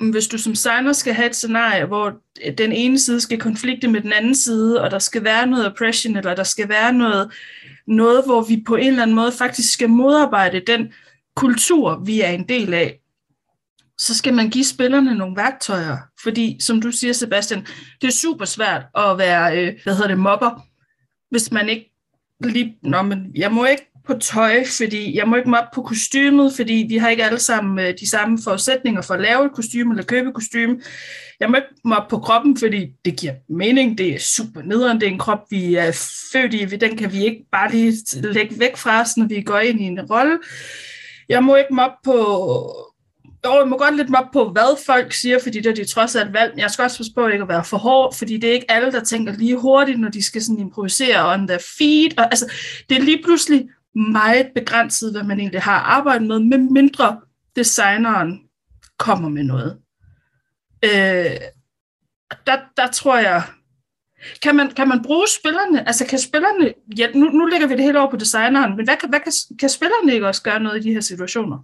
[0.00, 2.12] mm, hvis du som designer skal have et scenarie, hvor
[2.46, 5.66] øh, den ene side skal konflikte med den anden side, og der skal være noget
[5.66, 7.32] oppression, eller der skal være noget,
[7.86, 10.92] noget, hvor vi på en eller anden måde faktisk skal modarbejde den
[11.36, 13.00] kultur, vi er en del af,
[13.98, 15.96] så skal man give spillerne nogle værktøjer.
[16.22, 17.66] Fordi, som du siger, Sebastian,
[18.00, 20.66] det er super svært at være, øh, hvad hedder det, mobber,
[21.30, 21.92] hvis man ikke
[22.44, 26.52] lige, nå, men jeg må ikke på tøj, fordi jeg må ikke mobbe på kostymet,
[26.56, 29.92] fordi vi har ikke alle sammen øh, de samme forudsætninger for at lave et kostume
[29.92, 30.80] eller købe et kostume.
[31.40, 35.06] Jeg må ikke mobbe på kroppen, fordi det giver mening, det er super nederen, det
[35.08, 35.92] er en krop, vi er
[36.32, 39.58] født i, den kan vi ikke bare lige lægge væk fra os, når vi går
[39.58, 40.38] ind i en rolle.
[41.28, 42.16] Jeg må ikke mobbe på
[43.46, 46.16] dog, jeg må godt lidt op på, hvad folk siger, fordi det er de trods
[46.16, 46.52] alt valg.
[46.54, 48.70] Men jeg skal også passe på ikke at være for hård, fordi det er ikke
[48.70, 52.18] alle, der tænker lige hurtigt, når de skal sådan improvisere on the feed.
[52.18, 52.52] Og, altså,
[52.88, 57.20] det er lige pludselig meget begrænset, hvad man egentlig har arbejdet med, med mindre
[57.56, 58.40] designeren
[58.98, 59.78] kommer med noget.
[60.84, 61.36] Øh,
[62.46, 63.42] der, der tror jeg,
[64.42, 65.88] kan man, kan man bruge spillerne?
[65.88, 69.08] Altså kan spillerne, ja, nu, nu lægger vi det hele over på designeren, men hvad,
[69.08, 71.58] hvad kan, kan spillerne ikke også gøre noget i de her situationer?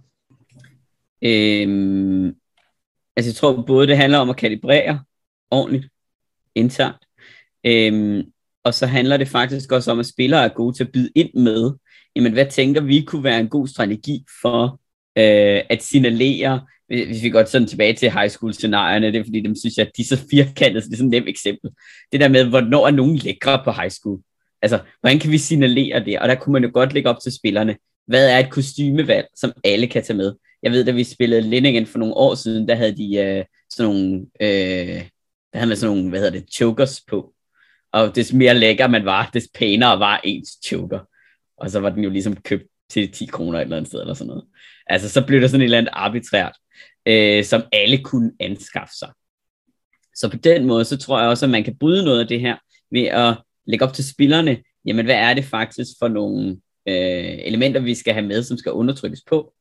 [1.25, 2.25] Øhm,
[3.15, 5.03] altså jeg tror både det handler om at kalibrere
[5.51, 5.87] ordentligt
[6.55, 7.05] internt,
[7.63, 8.23] øhm,
[8.63, 11.33] og så handler det faktisk også om, at spillere er gode til at byde ind
[11.33, 11.71] med,
[12.15, 14.79] jamen hvad tænker vi kunne være en god strategi for
[15.17, 19.41] øh, at signalere, hvis vi går sådan tilbage til high school scenarierne, det er fordi,
[19.41, 21.71] dem synes jeg, at de er så firkantede, så det er sådan et nemt eksempel.
[22.11, 24.19] Det der med, hvornår er nogen lækre på high school?
[24.61, 26.19] Altså, hvordan kan vi signalere det?
[26.19, 27.75] Og der kunne man jo godt lægge op til spillerne.
[28.07, 30.33] Hvad er et kostymevalg, som alle kan tage med?
[30.63, 33.91] Jeg ved, da vi spillede Lindingen for nogle år siden, der havde de øh, sådan
[33.91, 35.03] nogle, øh,
[35.53, 37.33] der havde man sådan nogle, hvad hedder det, chokers på.
[37.91, 40.99] Og des mere lækker man var, des pænere var ens choker.
[41.57, 44.13] Og så var den jo ligesom købt til 10 kroner et eller andet sted, eller
[44.13, 44.43] sådan noget.
[44.87, 46.57] Altså, så blev der sådan et eller andet arbitrært,
[47.05, 49.09] øh, som alle kunne anskaffe sig.
[50.15, 52.39] Så på den måde, så tror jeg også, at man kan bryde noget af det
[52.39, 52.57] her,
[52.91, 56.49] ved at lægge op til spillerne, jamen hvad er det faktisk for nogle
[56.87, 59.53] øh, elementer, vi skal have med, som skal undertrykkes på,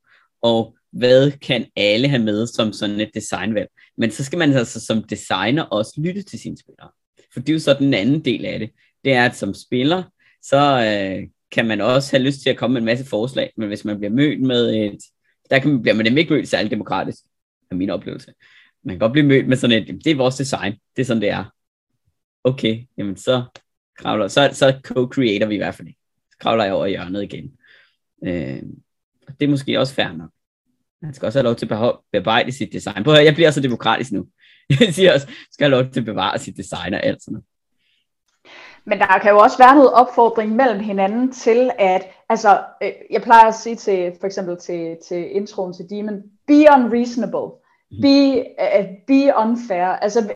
[0.42, 3.68] og hvad kan alle have med som sådan et designvalg.
[3.96, 6.90] Men så skal man altså som designer også lytte til sine spillere.
[7.32, 8.70] For det er jo så den anden del af det.
[9.04, 10.02] Det er, at som spiller,
[10.42, 13.68] så øh, kan man også have lyst til at komme med en masse forslag, men
[13.68, 14.98] hvis man bliver mødt med et,
[15.50, 17.18] der kan, bliver man nemlig ikke mødt særlig demokratisk,
[17.70, 18.32] er min oplevelse.
[18.82, 21.22] man kan godt blive mødt med sådan et, det er vores design, det er sådan,
[21.22, 21.44] det er.
[22.44, 23.44] Okay, jamen så
[23.98, 26.00] kravler, så, så co-creator vi i hvert fald ikke.
[26.30, 27.52] Så kravler jeg over hjørnet igen.
[28.24, 28.62] Øh,
[29.40, 30.30] det er måske også fair nok.
[31.04, 33.04] Han skal også have lov til at bearbejde sit design.
[33.04, 34.26] Prøv at høre, jeg bliver så demokratisk nu.
[34.80, 37.44] Jeg siger også, skal have lov til at bevare sit design og alt sådan noget.
[38.84, 43.22] Men der kan jo også være noget opfordring mellem hinanden til, at, altså, øh, jeg
[43.22, 47.48] plejer at sige til, for eksempel til, til introen til Demon, be unreasonable,
[48.02, 49.86] be, uh, be unfair.
[49.86, 50.34] Altså,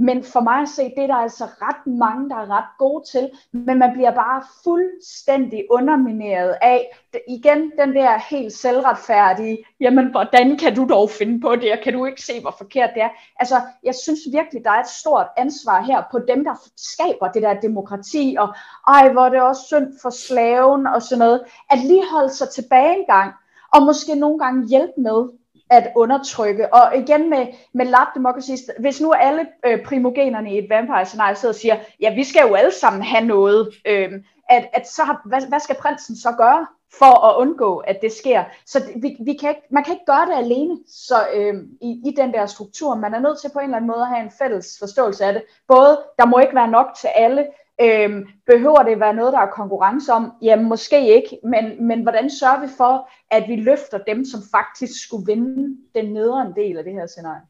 [0.00, 3.04] men for mig at se, det er der altså ret mange, der er ret gode
[3.12, 6.86] til, men man bliver bare fuldstændig undermineret af,
[7.28, 11.92] igen, den der helt selvretfærdige, jamen hvordan kan du dog finde på det, og kan
[11.92, 13.08] du ikke se, hvor forkert det er?
[13.36, 17.42] Altså, jeg synes virkelig, der er et stort ansvar her på dem, der skaber det
[17.42, 18.48] der demokrati, og
[18.88, 22.48] ej, hvor er det også synd for slaven, og sådan noget, at lige holde sig
[22.48, 23.32] tilbage en gang,
[23.74, 25.39] og måske nogle gange hjælpe med,
[25.70, 26.74] at undertrykke.
[26.74, 31.54] Og igen med, med lab democracy, hvis nu alle øh, primogenerne i et vampire-scenarie sidder
[31.54, 34.12] og siger, ja, vi skal jo alle sammen have noget, øh,
[34.48, 36.66] at, at så har, hvad, hvad skal prinsen så gøre
[36.98, 38.44] for at undgå, at det sker?
[38.66, 42.14] Så vi, vi kan ikke, man kan ikke gøre det alene så, øh, i, i
[42.16, 42.94] den der struktur.
[42.94, 45.32] Man er nødt til på en eller anden måde at have en fælles forståelse af
[45.32, 45.42] det.
[45.68, 47.46] Både, der må ikke være nok til alle,
[47.82, 50.32] Øhm, behøver det være noget, der er konkurrence om?
[50.42, 55.04] Jamen måske ikke, men, men hvordan sørger vi for, at vi løfter dem, som faktisk
[55.04, 57.42] skulle vinde den nedre del af det her scenarie?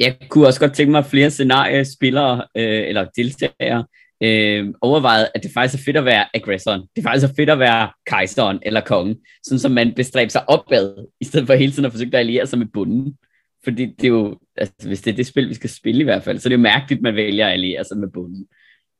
[0.00, 3.84] Jeg kunne også godt tænke mig, at flere scenariespillere øh, eller deltagere
[4.22, 6.80] øh, overvejede, at det faktisk er fedt at være aggressoren.
[6.80, 10.48] Det er faktisk er fedt at være kejseren eller kongen, sådan som man bestræber sig
[10.48, 13.18] opad, i stedet for hele tiden at forsøge at alliere sig med bunden.
[13.64, 16.22] Fordi det er jo, altså, hvis det er det spil, vi skal spille i hvert
[16.22, 18.46] fald, så er det jo mærkeligt, at man vælger at alliere sig med bunden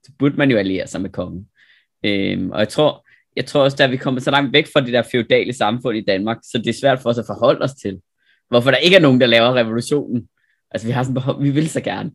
[0.04, 1.48] så burde man jo alliere sig med kongen.
[2.04, 4.92] Øhm, og jeg tror, jeg tror også, at vi kommer så langt væk fra det
[4.92, 8.00] der feudale samfund i Danmark, så det er svært for os at forholde os til,
[8.48, 10.28] hvorfor der ikke er nogen, der laver revolutionen.
[10.70, 12.10] Altså, vi har sådan, vi vil så gerne.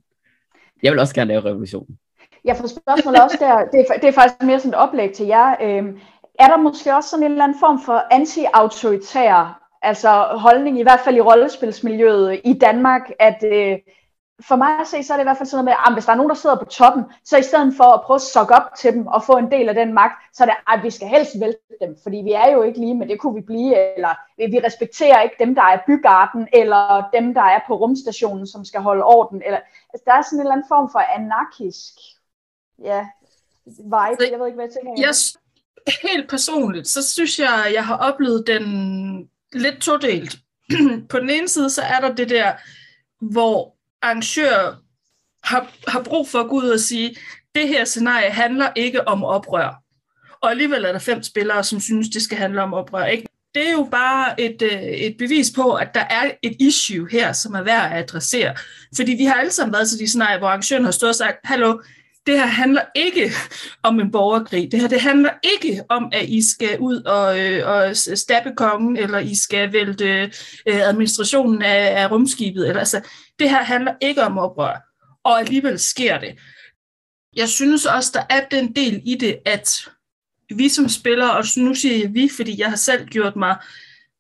[0.83, 1.97] Jeg vil også gerne lave revolutionen.
[2.45, 5.25] Ja, for spørgsmålet også der, det er, det er faktisk mere sådan et oplæg til
[5.25, 5.55] jer.
[5.61, 5.99] Øhm,
[6.39, 10.99] er der måske også sådan en eller anden form for anti-autoritær altså holdning, i hvert
[10.99, 13.77] fald i rollespilsmiljøet i Danmark, at, øh,
[14.41, 15.93] for mig at se, så er det i hvert fald sådan noget med, ah, at
[15.93, 18.21] hvis der er nogen, der sidder på toppen, så i stedet for at prøve at
[18.21, 20.83] sokke op til dem og få en del af den magt, så er det, at
[20.83, 23.41] vi skal helst vælte dem, fordi vi er jo ikke lige, men det kunne vi
[23.41, 28.47] blive, eller vi respekterer ikke dem, der er bygarden, eller dem, der er på rumstationen,
[28.47, 29.59] som skal holde orden, eller
[29.93, 31.93] altså, der er sådan en eller anden form for anarkisk,
[32.83, 33.07] ja,
[33.65, 34.91] vibe, jeg ved ikke, hvad jeg tænker.
[35.05, 35.13] Jeg,
[36.09, 40.37] helt personligt, så synes jeg, jeg har oplevet den lidt todelt.
[41.11, 42.53] på den ene side, så er der det der,
[43.21, 44.75] hvor arrangør
[45.43, 47.15] har, har brug for at gå ud og sige,
[47.55, 49.83] det her scenarie handler ikke om oprør.
[50.41, 53.05] Og alligevel er der fem spillere, som synes, det skal handle om oprør.
[53.05, 53.27] Ikke?
[53.55, 57.33] Det er jo bare et, øh, et bevis på, at der er et issue her,
[57.33, 58.55] som er værd at adressere.
[58.95, 61.37] Fordi vi har alle sammen været til de scenarier, hvor arrangøren har stået og sagt,
[61.43, 61.81] hallo,
[62.27, 63.31] det her handler ikke
[63.83, 64.71] om en borgerkrig.
[64.71, 68.97] Det her det handler ikke om, at I skal ud og, øh, og stabbe kongen,
[68.97, 70.31] eller I skal vælte
[70.65, 72.67] øh, administrationen af, af rumskibet.
[72.67, 73.01] Eller, altså,
[73.39, 74.77] det her handler ikke om oprør,
[75.23, 76.35] og alligevel sker det.
[77.35, 79.89] Jeg synes også, der er den del i det, at
[80.55, 83.55] vi som spillere, og nu siger jeg vi, fordi jeg har selv gjort mig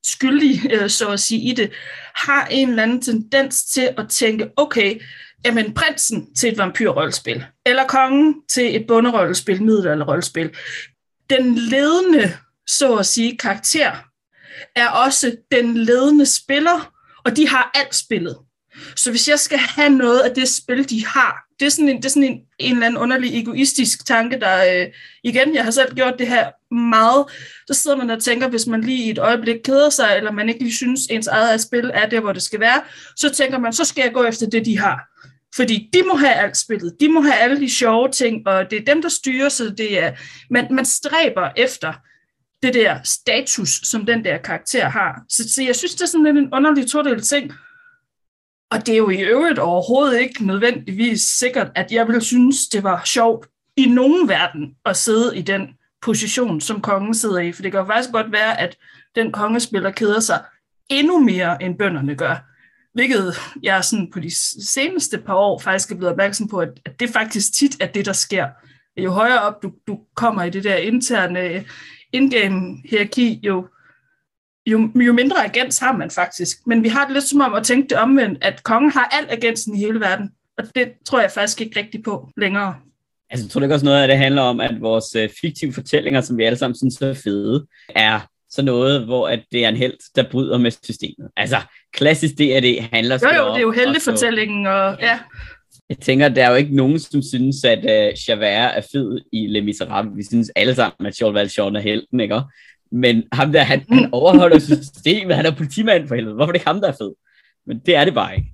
[0.05, 1.71] skyldig, øh, så at sige, i det,
[2.15, 5.01] har en eller anden tendens til at tænke, okay,
[5.45, 10.55] jamen prinsen til et vampyrrollespil, eller kongen til et bunderollespil, middelalderrollespil.
[11.29, 12.33] Den ledende,
[12.67, 13.91] så at sige, karakter
[14.75, 16.93] er også den ledende spiller,
[17.25, 18.37] og de har alt spillet.
[18.95, 21.97] Så hvis jeg skal have noget af det spil, de har, det er sådan en,
[21.97, 24.87] det er sådan en, en eller anden underlig egoistisk tanke, der øh,
[25.23, 27.25] igen, jeg har selv gjort det her meget,
[27.67, 30.49] så sidder man og tænker, hvis man lige i et øjeblik keder sig, eller man
[30.49, 32.81] ikke lige synes, ens eget spil er der, hvor det skal være,
[33.15, 34.99] så tænker man, så skal jeg gå efter det, de har.
[35.57, 38.81] Fordi de må have alt spillet, de må have alle de sjove ting, og det
[38.81, 40.11] er dem, der styrer, så det er,
[40.49, 41.93] man, man stræber efter
[42.63, 45.21] det der status, som den der karakter har.
[45.29, 47.53] Så, så jeg synes, det er sådan lidt en underlig todel ting,
[48.71, 52.83] og det er jo i øvrigt overhovedet ikke nødvendigvis sikkert, at jeg ville synes, det
[52.83, 55.67] var sjovt i nogen verden at sidde i den
[56.01, 57.51] position, som kongen sidder i.
[57.51, 58.77] For det kan jo faktisk godt være, at
[59.15, 60.43] den kongespiller keder sig
[60.89, 62.35] endnu mere, end bønderne gør.
[62.97, 64.31] Hvilket jeg sådan på de
[64.65, 68.05] seneste par år faktisk er blevet opmærksom på, at, at det faktisk tit er det,
[68.05, 68.47] der sker.
[68.97, 71.63] Jo højere op du, du kommer i det der interne øh,
[72.13, 73.67] indgame hierarki, jo
[74.67, 76.57] jo, jo mindre agens har man faktisk.
[76.67, 79.25] Men vi har det lidt som om at tænke det omvendt, at kongen har al
[79.29, 80.29] agensen i hele verden.
[80.57, 82.75] Og det tror jeg faktisk ikke rigtigt på længere.
[83.29, 86.21] Altså, jeg tror ikke også noget af det handler om, at vores øh, fiktive fortællinger,
[86.21, 89.75] som vi alle sammen synes er fede, er så noget, hvor at det er en
[89.75, 91.29] held, der bryder med systemet.
[91.37, 91.57] Altså,
[91.93, 95.19] klassisk D&D handler Jo, jo, det er jo heltefortællingen, og ja.
[95.89, 99.47] Jeg tænker, der er jo ikke nogen, som synes, at uh, Javert er fed i
[99.47, 100.17] Les Miserables.
[100.17, 102.41] Vi synes alle sammen, at Charles Valjean er helten, ikke?
[102.91, 106.35] Men ham der, han, han overholder systemet, han er politimand for helvede.
[106.35, 107.13] Hvorfor er det ikke ham, der er fed?
[107.65, 108.47] Men det er det bare ikke.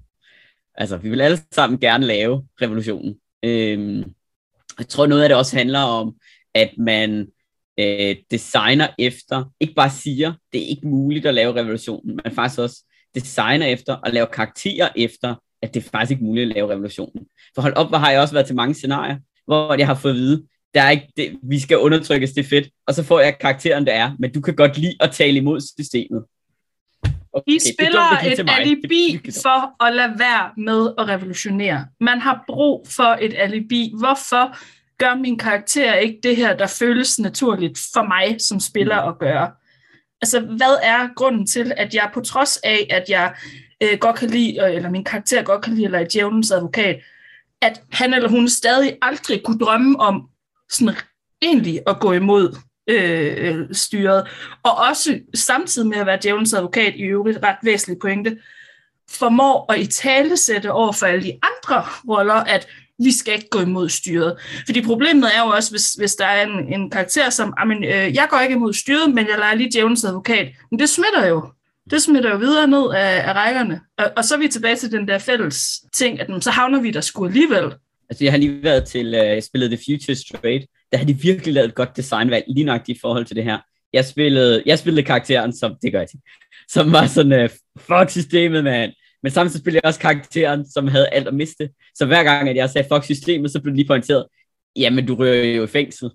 [0.76, 3.16] Altså, vi vil alle sammen gerne lave revolutionen.
[3.44, 4.04] Øhm,
[4.80, 6.16] jeg tror, noget af det også handler om,
[6.54, 7.28] at man
[7.80, 12.60] øh, designer efter, ikke bare siger, det er ikke muligt at lave revolutionen, men faktisk
[12.60, 12.84] også
[13.16, 17.26] designer efter og lave karakterer efter, at det er faktisk ikke muligt at lave revolutionen.
[17.56, 20.12] For hold op, hvor har jeg også været til mange scenarier, hvor jeg har fået
[20.12, 23.20] at vide, der er ikke det, vi skal undertrykkes, det er fedt, og så får
[23.20, 26.24] jeg karakteren, det er, men du kan godt lide at tale imod systemet.
[27.34, 31.86] Okay, I spiller et alibi for at lade være med at revolutionere.
[32.00, 33.94] Man har brug for et alibi.
[34.00, 34.58] Hvorfor
[34.98, 39.10] gør min karakter ikke det her, der føles naturligt for mig som spiller mm.
[39.10, 39.52] at gøre?
[40.24, 43.36] Altså, hvad er grunden til, at jeg på trods af, at jeg
[43.84, 47.02] øh, godt kan lide, øh, eller min karakter godt kan lide, eller er djævelens advokat,
[47.62, 50.30] at han eller hun stadig aldrig kunne drømme om
[50.70, 50.96] sådan
[51.42, 52.58] egentlig at gå imod
[52.90, 54.28] øh, øh styret,
[54.64, 58.38] og også samtidig med at være djævelens advokat i øvrigt ret væsentlig pointe,
[59.10, 62.68] formår at i tale sætte over for alle de andre roller, at
[63.04, 64.36] vi skal ikke gå imod styret.
[64.66, 67.84] Fordi problemet er jo også, hvis, hvis der er en, en karakter, som, ah, amen,
[67.84, 70.48] øh, jeg går ikke imod styret, men jeg leger lige djævelens advokat.
[70.72, 71.46] Men det smitter jo.
[71.92, 73.80] Det smitter jo videre ned af, af rækkerne.
[73.98, 76.92] Og, og så er vi tilbage til den der fælles ting, at så havner vi
[76.92, 77.72] der sgu alligevel.
[78.10, 81.14] Altså, jeg har lige været til øh, uh, spillet The Future Straight, der har de
[81.14, 83.58] virkelig lavet et godt designvalg, lige nok i forhold til det her.
[83.94, 86.20] Jeg spillede, jeg spillede karakteren, som, det gør jeg til,
[86.70, 88.92] som var sådan, uh, fuck systemet, mand.
[89.24, 91.70] Men samtidig spillede jeg også karakteren, som havde alt at miste.
[91.96, 94.26] Så hver gang, at jeg sagde fuck systemet, så blev det lige pointeret,
[94.76, 96.12] jamen du rører jo i fængsel,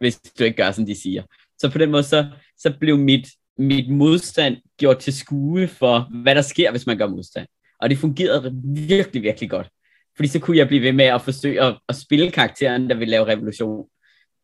[0.00, 1.22] hvis du ikke gør, som de siger.
[1.58, 2.26] Så på den måde, så,
[2.58, 7.06] så blev mit, mit modstand gjort til skue for, hvad der sker, hvis man gør
[7.06, 7.46] modstand.
[7.80, 9.68] Og det fungerede virkelig, virkelig godt.
[10.16, 13.10] Fordi så kunne jeg blive ved med at forsøge at, at spille karakteren, der ville
[13.10, 13.88] lave revolution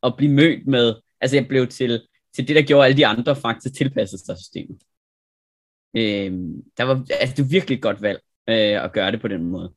[0.02, 2.02] Og blive mødt med, altså jeg blev til,
[2.34, 4.78] til det, der gjorde alle de andre faktisk tilpasset sig systemet.
[5.96, 6.32] Øh,
[6.76, 9.44] der var, altså det var virkelig et godt valg øh, at gøre det på den
[9.44, 9.72] måde.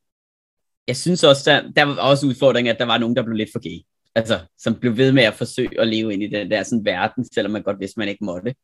[0.87, 3.49] Jeg synes også, der, der var også udfordringen, at der var nogen, der blev lidt
[3.51, 3.85] for gay.
[4.15, 7.25] Altså, som blev ved med at forsøge at leve ind i den der sådan, verden,
[7.33, 8.55] selvom man godt vidste, man ikke måtte.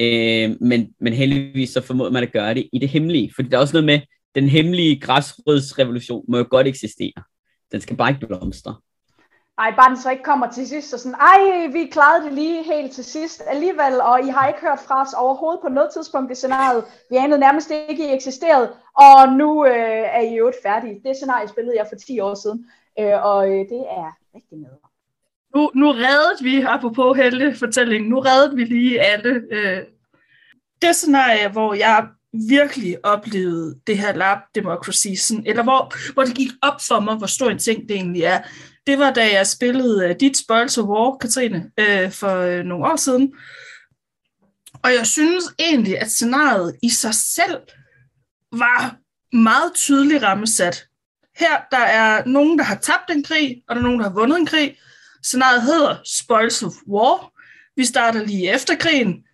[0.00, 3.32] Øh, men, men heldigvis så formåede man at gøre det i det hemmelige.
[3.34, 4.00] Fordi der er også noget med,
[4.34, 7.22] den hemmelige græsrødsrevolution må jo godt eksistere.
[7.72, 8.76] Den skal bare ikke blomstre.
[9.58, 12.62] Ej, bare den så ikke kommer til sidst, og sådan, ej, vi klarede det lige
[12.62, 16.32] helt til sidst alligevel, og I har ikke hørt fra os overhovedet på noget tidspunkt
[16.32, 16.84] i scenariet.
[17.10, 21.00] Vi anede nærmest ikke, I eksisterede, og nu øh, er I jo færdige.
[21.04, 22.66] Det scenarie spillede jeg for 10 år siden,
[23.00, 24.78] øh, og øh, det er rigtig noget.
[25.54, 29.42] Nu, nu reddede vi, apropos Helle fortællingen, nu reddede vi lige alle.
[29.50, 29.82] Øh,
[30.82, 32.08] det scenarie, hvor jeg
[32.48, 37.16] virkelig oplevede det her lab democracy, sådan, eller hvor, hvor det gik op for mig,
[37.16, 38.38] hvor stor en ting det egentlig er,
[38.86, 42.86] det var da jeg spillede uh, Dit Spoils of War, Katrine, uh, for uh, nogle
[42.86, 43.32] år siden.
[44.82, 47.58] Og jeg synes egentlig, at scenariet i sig selv
[48.52, 48.96] var
[49.32, 50.86] meget tydeligt rammesat.
[51.36, 54.14] Her der er nogen, der har tabt en krig, og der er nogen, der har
[54.14, 54.78] vundet en krig.
[55.22, 57.32] Scenariet hedder Spoils of War.
[57.76, 59.24] Vi starter lige efter krigen.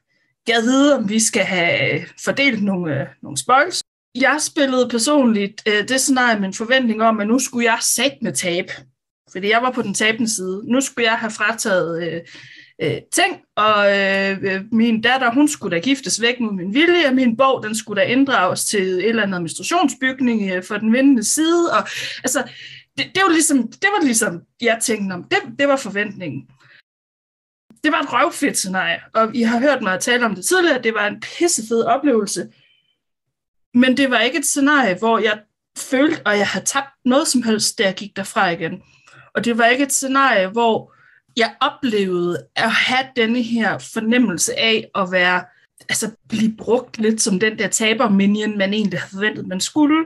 [0.48, 3.82] Jeg ved, om vi skal have fordelt nogle, nogle spoils.
[4.14, 8.32] Jeg spillede personligt det scenarie med en forventning om, at nu skulle jeg sætte med
[8.32, 8.70] tab.
[9.33, 10.62] Fordi jeg var på den tabende side.
[10.64, 12.21] Nu skulle jeg have frataget øh,
[12.83, 17.09] øh, ting, og øh, øh min datter, hun skulle da giftes væk mod min vilje,
[17.09, 20.92] og min bog, den skulle da inddrages til et eller andet administrationsbygning øh, for den
[20.92, 21.73] vindende side.
[21.73, 21.88] Og,
[22.25, 22.42] altså,
[22.99, 26.47] det, det, var ligesom, det var ligesom, jeg tænkte om, det, det var forventningen.
[27.85, 30.95] Det var et røvfedt scenarie, og I har hørt mig tale om det tidligere, det
[30.95, 32.49] var en pissefed oplevelse.
[33.75, 35.40] Men det var ikke et scenarie, hvor jeg
[35.79, 38.83] følte, at jeg havde tabt noget som helst, da jeg gik derfra igen.
[39.35, 40.95] Og det var ikke et scenarie, hvor
[41.37, 45.45] jeg oplevede at have denne her fornemmelse af at være,
[45.88, 50.05] altså blive brugt lidt som den der taber-minion, man egentlig havde forventet, man skulle.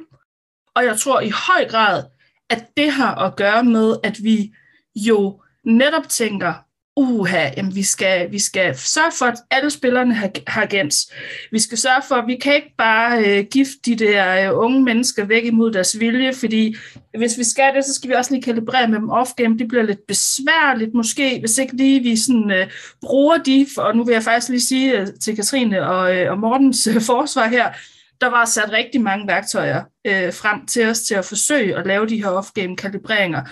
[0.75, 2.05] Og jeg tror i høj grad,
[2.51, 4.55] at det har at gøre med, at vi
[4.95, 6.55] jo netop tænker,
[6.97, 11.12] uha, jamen vi skal, vi skal sørge for, at alle spillerne har, har gens.
[11.53, 14.82] Vi skal sørge for, at vi kan ikke bare øh, gifte de der øh, unge
[14.82, 16.76] mennesker væk imod deres vilje, fordi
[17.18, 19.59] hvis vi skal det, så skal vi også lige kalibrere med dem off-game.
[19.59, 22.70] Det bliver lidt besværligt måske, hvis ikke lige vi sådan, øh,
[23.01, 26.38] bruger de, og nu vil jeg faktisk lige sige øh, til Katrine og, øh, og
[26.38, 27.72] Mortens øh, forsvar her,
[28.20, 32.07] der var sat rigtig mange værktøjer øh, frem til os til at forsøge at lave
[32.07, 33.42] de her off-game kalibreringer.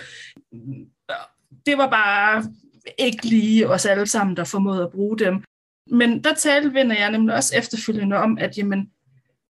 [1.65, 2.43] Det var bare
[2.97, 5.43] ikke lige os alle sammen, der formåede at bruge dem.
[5.91, 8.89] Men der talte vinder jeg nemlig også efterfølgende om, at jamen,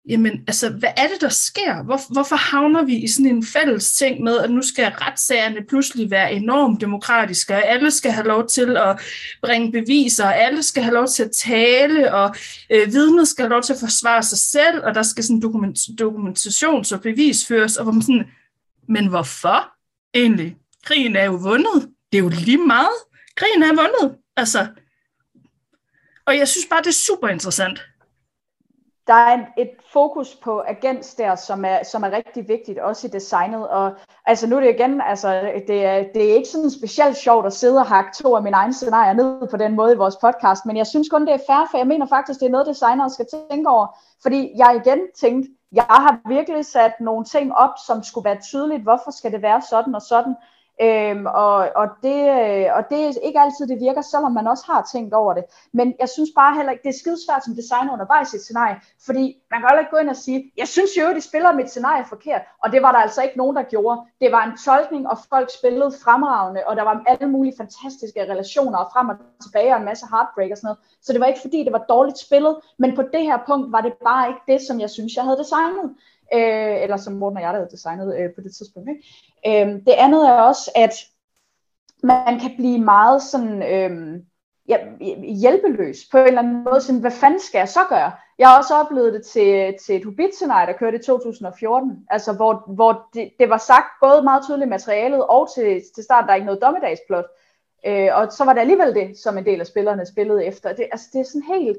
[0.09, 1.83] jamen, altså, hvad er det, der sker?
[1.83, 6.11] Hvor, hvorfor havner vi i sådan en fælles ting med, at nu skal retssagerne pludselig
[6.11, 9.01] være enormt demokratiske, og alle skal have lov til at
[9.43, 12.35] bringe beviser, og alle skal have lov til at tale, og
[12.71, 15.79] øh, vidnet skal have lov til at forsvare sig selv, og der skal sådan dokument,
[15.79, 18.27] dokumentations- og bevisføres, og hvor man sådan,
[18.89, 19.73] men hvorfor
[20.15, 20.57] egentlig?
[20.85, 21.89] Krigen er jo vundet.
[22.13, 23.08] Det er jo lige meget.
[23.39, 24.19] Krigen er vundet.
[24.37, 24.67] Altså,
[26.27, 27.79] og jeg synes bare, det er super interessant
[29.09, 33.07] der er en, et fokus på agens der, som er, som er rigtig vigtigt, også
[33.07, 33.69] i designet.
[33.69, 33.93] Og
[34.27, 37.53] altså nu er det igen, altså det er, det er ikke sådan specielt sjovt at
[37.53, 40.67] sidde og hakke to af mine egne scenarier ned på den måde i vores podcast,
[40.67, 43.11] men jeg synes kun, det er fair, for jeg mener faktisk, det er noget, designere
[43.11, 43.87] skal tænke over.
[44.23, 48.83] Fordi jeg igen tænkte, jeg har virkelig sat nogle ting op, som skulle være tydeligt,
[48.83, 50.35] hvorfor skal det være sådan og sådan.
[50.81, 54.65] Øhm, og, og, det, øh, og det er ikke altid, det virker, selvom man også
[54.67, 55.45] har tænkt over det.
[55.73, 58.77] Men jeg synes bare heller ikke, det er skidesvært som designer undervejs i et scenarie,
[59.07, 61.71] fordi man kan heller ikke gå ind og sige, jeg synes jo, de spiller mit
[61.71, 64.01] scenarie forkert, og det var der altså ikke nogen, der gjorde.
[64.21, 68.79] Det var en tolkning, og folk spillede fremragende, og der var alle mulige fantastiske relationer,
[68.79, 70.79] og frem og tilbage, og en masse heartbreak og sådan noget.
[71.03, 73.81] Så det var ikke fordi, det var dårligt spillet, men på det her punkt var
[73.81, 75.95] det bare ikke det, som jeg synes, jeg havde designet
[76.35, 78.89] øh, eller som Morten og jeg, der havde designet øh, på det tidspunkt.
[78.91, 79.63] Ikke?
[79.63, 80.95] Øh, det andet er også, at
[82.03, 84.21] man kan blive meget sådan, øh,
[84.69, 84.79] ja,
[85.43, 88.13] hjælpeløs på en eller anden måde, sådan, hvad fanden skal jeg så gøre?
[88.39, 92.33] Jeg har også oplevet det til, til et hobbit scenarie der kørte i 2014, altså
[92.33, 96.31] hvor, hvor det, det var sagt både meget tydeligt materialet, og til, til start, der
[96.31, 97.25] er ikke noget dommedagsplot,
[97.87, 100.73] øh, og så var det alligevel det, som en del af spillerne spillede efter.
[100.73, 101.79] Det, altså, det er sådan helt,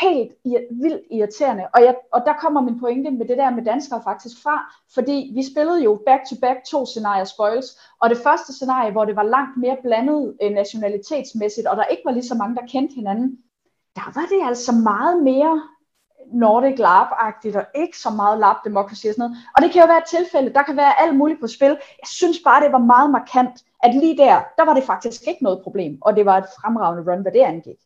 [0.00, 0.32] helt
[0.70, 1.66] vildt irriterende.
[1.74, 5.32] Og, jeg, og der kommer min pointe med det der med danskere faktisk fra, fordi
[5.34, 7.66] vi spillede jo back-to-back to scenarier spoils,
[8.00, 12.02] og det første scenarie, hvor det var langt mere blandet øh, nationalitetsmæssigt, og der ikke
[12.04, 13.38] var lige så mange, der kendte hinanden,
[13.96, 15.62] der var det altså meget mere
[16.32, 19.36] Nordic lab og ikke så meget lab-demokrati og sådan noget.
[19.56, 21.68] Og det kan jo være et tilfælde, der kan være alt muligt på spil.
[22.02, 25.42] Jeg synes bare, det var meget markant, at lige der, der var det faktisk ikke
[25.42, 27.78] noget problem, og det var et fremragende run, hvad det angik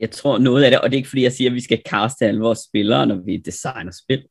[0.00, 1.82] jeg tror noget af det, og det er ikke fordi, jeg siger, at vi skal
[1.86, 4.22] kaste alle vores spillere, når vi designer spil.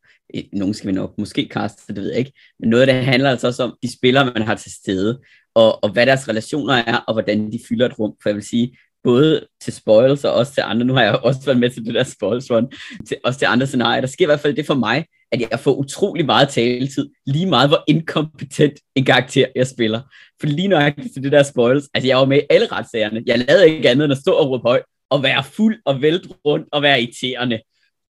[0.53, 2.33] Nogle skal vi nok måske kaste, det ved jeg ikke.
[2.59, 5.19] Men noget af det handler altså også om de spillere, man har til stede,
[5.55, 8.13] og, og hvad deres relationer er, og hvordan de fylder et rum.
[8.21, 11.39] For jeg vil sige, både til spoils og også til andre, nu har jeg også
[11.45, 12.71] været med til det der spoils run,
[13.07, 14.01] til, også til andre scenarier.
[14.01, 17.45] Der sker i hvert fald det for mig, at jeg får utrolig meget taletid, lige
[17.45, 20.01] meget hvor inkompetent en karakter jeg spiller.
[20.39, 23.23] For lige nøjagtigt til det der spoils, altså jeg var med i alle retssagerne.
[23.25, 24.83] Jeg lavede ikke andet end at stå og råbe højt,
[25.13, 27.59] at være fuld og vælt rundt og være irriterende.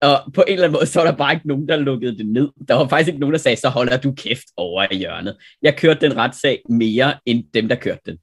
[0.02, 2.26] Og på en eller anden måde, så var der bare ikke nogen, der lukkede det
[2.26, 2.50] ned.
[2.68, 5.38] Der var faktisk ikke nogen, der sagde, så holder du kæft over i hjørnet.
[5.62, 8.18] Jeg kørte den retssag mere, end dem, der kørte den.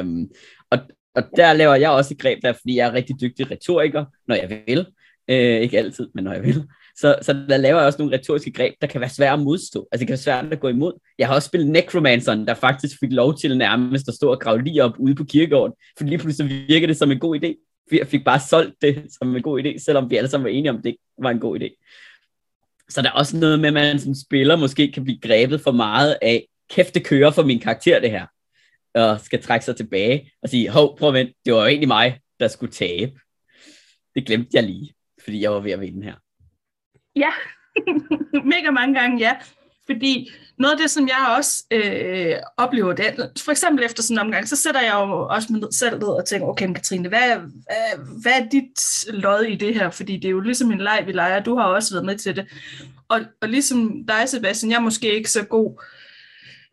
[0.00, 0.28] Um,
[0.70, 0.78] og,
[1.14, 4.34] og der laver jeg også et greb der, fordi jeg er rigtig dygtig retoriker, når
[4.34, 4.86] jeg vil.
[5.32, 6.64] Uh, ikke altid, men når jeg vil.
[6.96, 9.88] Så, så der laver jeg også nogle retoriske greb, der kan være svære at modstå.
[9.92, 10.92] Altså det kan være svært at gå imod.
[11.18, 14.62] Jeg har også spillet Necromanceren, der faktisk fik lov til nærmest at stå og grave
[14.62, 18.00] lige op ude på kirkegården, for lige pludselig virker det som en god idé vi
[18.06, 20.82] fik bare solgt det som en god idé, selvom vi alle sammen var enige om,
[20.82, 21.82] det var en god idé.
[22.88, 25.72] Så der er også noget med, at man som spiller måske kan blive grebet for
[25.72, 28.26] meget af, kæft det kører for min karakter det her,
[28.94, 31.88] og skal trække sig tilbage og sige, hov, prøv at vente, det var jo egentlig
[31.88, 33.20] mig, der skulle tabe.
[34.14, 36.14] Det glemte jeg lige, fordi jeg var ved at vinde her.
[37.16, 37.30] Ja,
[38.54, 39.36] mega mange gange, ja.
[39.86, 44.26] Fordi noget af det, som jeg også øh, oplever, det for eksempel efter sådan en
[44.26, 48.20] omgang, så sætter jeg jo også mig selv ned og tænker, okay, Katrine, hvad, hvad,
[48.22, 49.90] hvad er dit lod i det her?
[49.90, 51.42] Fordi det er jo ligesom en leg, vi leger.
[51.42, 52.46] Du har også været med til det.
[53.08, 55.82] Og, og ligesom dig, Sebastian, jeg er måske ikke så god,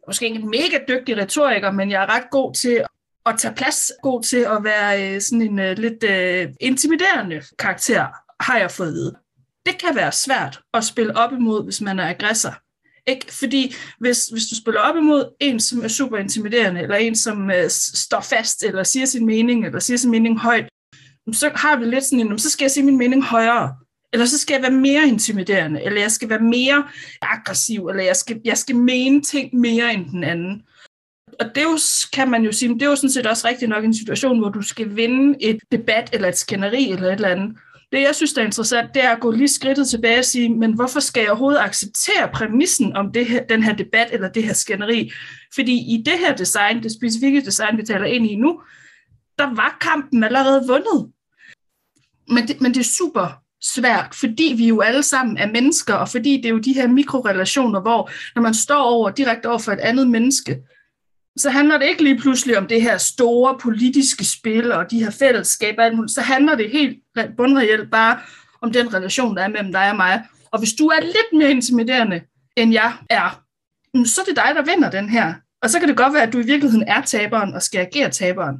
[0.07, 2.84] måske ikke en mega dygtig retoriker, men jeg er ret god til
[3.26, 8.07] at tage plads, god til at være øh, sådan en øh, lidt øh, intimiderende karakter,
[8.39, 9.16] har jeg fået at vide.
[9.66, 12.62] Det kan være svært at spille op imod, hvis man er aggressor.
[13.08, 13.34] Ikke?
[13.34, 17.51] Fordi hvis, hvis du spiller op imod en, som er super intimiderende, eller en, som
[17.51, 20.70] øh, står fast, eller siger sin mening, eller siger sin mening højt,
[21.32, 23.76] så har vi lidt sådan en, så skal jeg sige min mening højere,
[24.14, 26.88] eller så skal jeg være mere intimiderende, eller jeg skal være mere
[27.22, 30.64] aggressiv, eller jeg skal, jeg skal mene ting mere end den anden.
[31.39, 31.78] Og det jo,
[32.14, 34.49] kan man jo sige, det er jo sådan set også rigtigt nok en situation, hvor
[34.49, 37.58] du skal vinde et debat, eller et skænderi, eller et eller andet.
[37.94, 40.50] Det, jeg synes, der er interessant, det er at gå lige skridtet tilbage og sige,
[40.50, 44.44] men hvorfor skal jeg overhovedet acceptere præmissen om det her, den her debat eller det
[44.44, 45.12] her skænderi?
[45.56, 48.62] Fordi i det her design, det specifikke design, vi taler ind i nu,
[49.39, 51.12] der var kampen allerede vundet.
[52.30, 56.10] Men det, men det er super svært, fordi vi jo alle sammen er mennesker, og
[56.10, 59.72] fordi det er jo de her mikrorelationer, hvor når man står over direkte over for
[59.72, 60.58] et andet menneske,
[61.38, 65.11] så handler det ikke lige pludselig om det her store politiske spil og de her
[65.11, 66.13] fællesskaber, alt muligt.
[66.13, 66.97] så handler det helt
[67.38, 68.19] bundreelt bare
[68.61, 70.23] om den relation, der er mellem dig og mig.
[70.51, 72.21] Og hvis du er lidt mere intimiderende,
[72.57, 73.43] end jeg er,
[73.93, 75.34] mm, så er det dig, der vinder den her.
[75.61, 78.09] Og så kan det godt være, at du i virkeligheden er taberen og skal agere
[78.09, 78.57] taberen.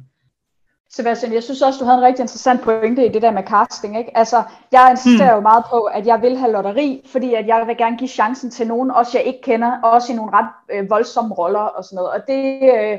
[0.96, 3.98] Sebastian, jeg synes også, du havde en rigtig interessant pointe i det der med casting.
[3.98, 4.16] Ikke?
[4.16, 4.42] Altså,
[4.72, 5.36] jeg insisterer mm.
[5.36, 8.50] jo meget på, at jeg vil have lotteri, fordi at jeg vil gerne give chancen
[8.50, 11.96] til nogen, også jeg ikke kender, også i nogle ret øh, voldsomme roller og sådan
[11.96, 12.10] noget.
[12.10, 12.98] Og det, øh,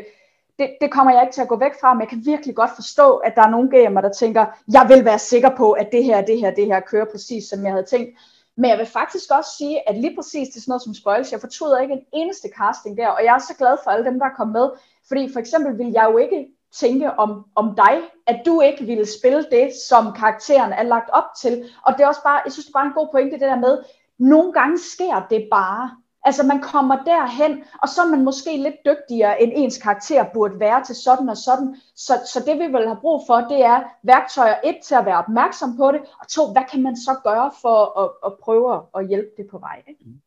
[0.60, 2.72] det, det kommer jeg ikke til at gå væk fra, men jeg kan virkelig godt
[2.76, 6.04] forstå, at der er nogle gamer, der tænker, jeg vil være sikker på, at det
[6.04, 8.20] her, det her, det her kører præcis, som jeg havde tænkt.
[8.58, 11.32] Men jeg vil faktisk også sige, at lige præcis det er sådan noget som Spoils,
[11.32, 14.20] jeg fortryder ikke en eneste casting der, og jeg er så glad for alle dem,
[14.20, 14.70] der er kommet med,
[15.08, 16.48] fordi for eksempel vil jeg jo ikke
[16.80, 21.24] tænke om, om dig, at du ikke ville spille det, som karakteren er lagt op
[21.42, 21.70] til.
[21.86, 23.60] Og det er også bare, jeg synes, det er bare en god pointe, det der
[23.60, 23.84] med,
[24.20, 25.92] nogle gange sker det bare.
[26.24, 30.60] Altså man kommer derhen, og så er man måske lidt dygtigere, end ens karakter burde
[30.60, 31.76] være til sådan og sådan.
[31.96, 35.18] Så, så det vi vil have brug for, det er værktøjer et til at være
[35.18, 39.08] opmærksom på det, og to, hvad kan man så gøre for at, at prøve at
[39.08, 39.84] hjælpe det på vej?
[39.88, 40.04] Ikke?
[40.06, 40.22] Mm.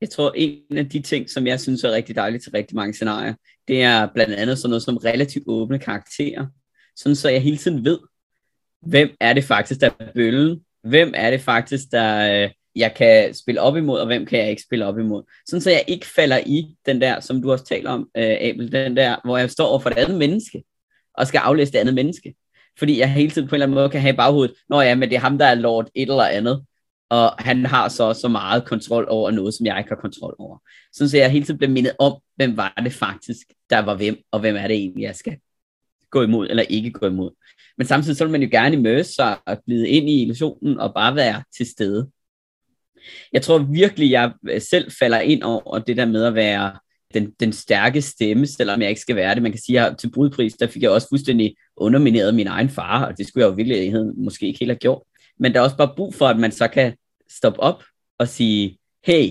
[0.00, 2.94] Jeg tror, en af de ting, som jeg synes er rigtig dejligt til rigtig mange
[2.94, 3.34] scenarier,
[3.68, 6.46] det er blandt andet sådan noget som relativt åbne karakterer.
[6.96, 7.98] Sådan så jeg hele tiden ved,
[8.82, 10.64] hvem er det faktisk, der er bøllen?
[10.82, 14.50] Hvem er det faktisk, der øh, jeg kan spille op imod, og hvem kan jeg
[14.50, 15.22] ikke spille op imod?
[15.46, 18.72] Sådan så jeg ikke falder i den der, som du også taler om, øh, Abel,
[18.72, 20.62] den der, hvor jeg står over for et andet menneske,
[21.14, 22.34] og skal aflæse det andet menneske.
[22.78, 24.94] Fordi jeg hele tiden på en eller anden måde kan have i baghovedet, når ja,
[24.94, 26.64] men det er ham, der er lord et eller andet,
[27.10, 30.58] og han har så så meget kontrol over noget, som jeg ikke har kontrol over.
[30.92, 34.40] Så jeg hele tiden bliver mindet om, hvem var det faktisk, der var hvem, og
[34.40, 35.36] hvem er det egentlig, jeg skal
[36.10, 37.30] gå imod eller ikke gå imod.
[37.78, 40.94] Men samtidig så vil man jo gerne immerse sig og glide ind i illusionen og
[40.94, 42.10] bare være til stede.
[43.32, 46.78] Jeg tror virkelig, jeg øh, selv falder ind over det der med at være
[47.14, 49.42] den, den stærke stemme, selvom jeg ikke skal være det.
[49.42, 53.04] Man kan sige, at til brudpris, der fik jeg også fuldstændig undermineret min egen far,
[53.04, 55.02] og det skulle jeg jo virkelig måske ikke helt have gjort.
[55.38, 56.96] Men der er også bare brug for, at man så kan
[57.30, 57.84] stoppe op
[58.18, 59.30] og sige, hey,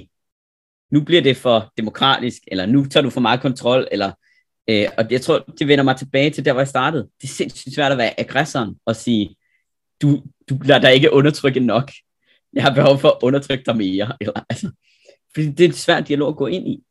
[0.91, 4.11] nu bliver det for demokratisk, eller nu tager du for meget kontrol, eller,
[4.69, 7.03] øh, og jeg tror, det vender mig tilbage til der, hvor jeg startede.
[7.21, 9.35] Det er sindssygt svært at være aggressoren og sige,
[10.01, 11.91] du, du lader dig ikke undertrykke nok.
[12.53, 14.17] Jeg har behov for at undertrykke dig mere.
[14.21, 14.71] Eller, altså,
[15.33, 16.83] fordi det er en svært dialog at gå ind i.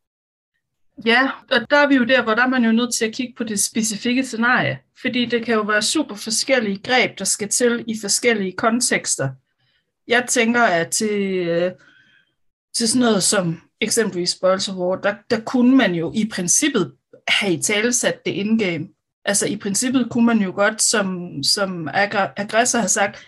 [1.05, 3.15] Ja, og der er vi jo der, hvor der er man jo nødt til at
[3.15, 4.79] kigge på det specifikke scenarie.
[5.01, 9.31] Fordi det kan jo være super forskellige greb, der skal til i forskellige kontekster.
[10.09, 11.73] Jeg tænker, at til, øh,
[12.77, 16.93] til sådan noget som eksempelvis Spoils of War, der, der kunne man jo i princippet
[17.29, 18.89] have i tale sat det indgame.
[19.25, 21.89] Altså i princippet kunne man jo godt, som, som
[22.37, 23.27] aggressor har sagt,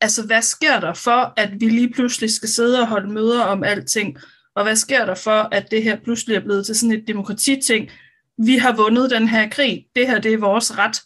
[0.00, 3.64] altså hvad sker der for, at vi lige pludselig skal sidde og holde møder om
[3.64, 4.18] alting,
[4.58, 7.90] og hvad sker der for, at det her pludselig er blevet til sådan et demokratiting?
[8.38, 9.86] Vi har vundet den her krig.
[9.96, 10.96] Det her, det er vores ret.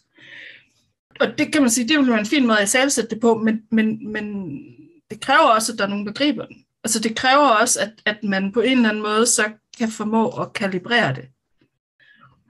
[1.19, 3.37] Og det kan man sige, det vil være en fin måde at sætte det på,
[3.37, 4.57] men, men, men
[5.09, 6.55] det kræver også, at der er nogen, der griber den.
[6.83, 9.43] Altså det kræver også, at, at man på en eller anden måde så
[9.77, 11.25] kan formå at kalibrere det.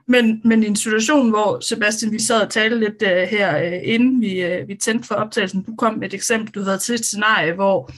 [0.08, 3.94] Men, men i en situation, hvor Sebastian, vi sad og talte lidt uh, her, uh,
[3.94, 6.96] inden vi, uh, vi tændte for optagelsen, du kom med et eksempel, du havde til
[6.96, 7.92] et scenarie, hvor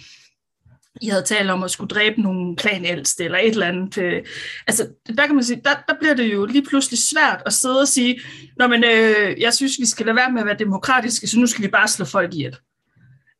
[1.02, 3.98] i havde talt om at skulle dræbe nogle klanældste eller et eller andet.
[3.98, 4.24] Øh,
[4.68, 4.88] altså,
[5.18, 7.88] der kan man sige, der, der bliver det jo lige pludselig svært at sidde og
[7.88, 8.20] sige,
[8.58, 11.48] Nå, men øh, jeg synes, vi skal lade være med at være demokratiske, så nu
[11.48, 12.56] skal vi bare slå folk ihjel.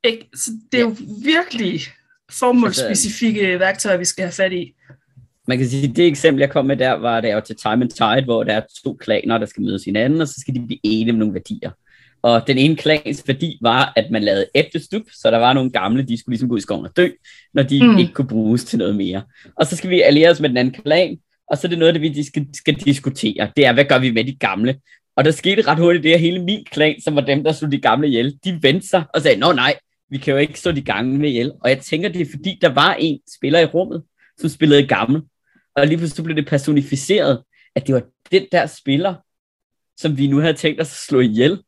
[0.04, 0.30] Ikke?
[0.36, 1.82] Så det er jo virkelig
[2.32, 4.74] formålsspecifikke værktøjer, vi skal have fat i.
[5.48, 7.84] Man kan sige, at det eksempel, jeg kom med der, var det jo til Time
[7.84, 10.66] and Tide, hvor der er to klaner, der skal mødes hinanden, og så skal de
[10.66, 11.72] blive enige om nogle værdier.
[12.26, 16.04] Og den ene klans værdi var, at man lavede efterstup, så der var nogle gamle,
[16.04, 17.10] de skulle ligesom gå i skoven og dø,
[17.54, 17.98] når de mm.
[17.98, 19.24] ikke kunne bruges til noget mere.
[19.56, 21.18] Og så skal vi alliere os med den anden klan,
[21.52, 23.52] og så er det noget, det vi skal, skal diskutere.
[23.56, 24.80] Det er, hvad gør vi med de gamle?
[25.16, 27.72] Og der skete ret hurtigt det, at hele min klan, som var dem, der slog
[27.72, 29.76] de gamle ihjel, de vendte sig og sagde, nå nej,
[30.10, 31.52] vi kan jo ikke slå de gamle ihjel.
[31.62, 34.04] Og jeg tænker, det er fordi, der var en spiller i rummet,
[34.38, 35.22] som spillede gammel.
[35.76, 37.44] Og lige pludselig blev det personificeret,
[37.76, 39.16] at det var den der spiller,
[39.98, 41.60] som vi nu havde tænkt os at slå ihjel.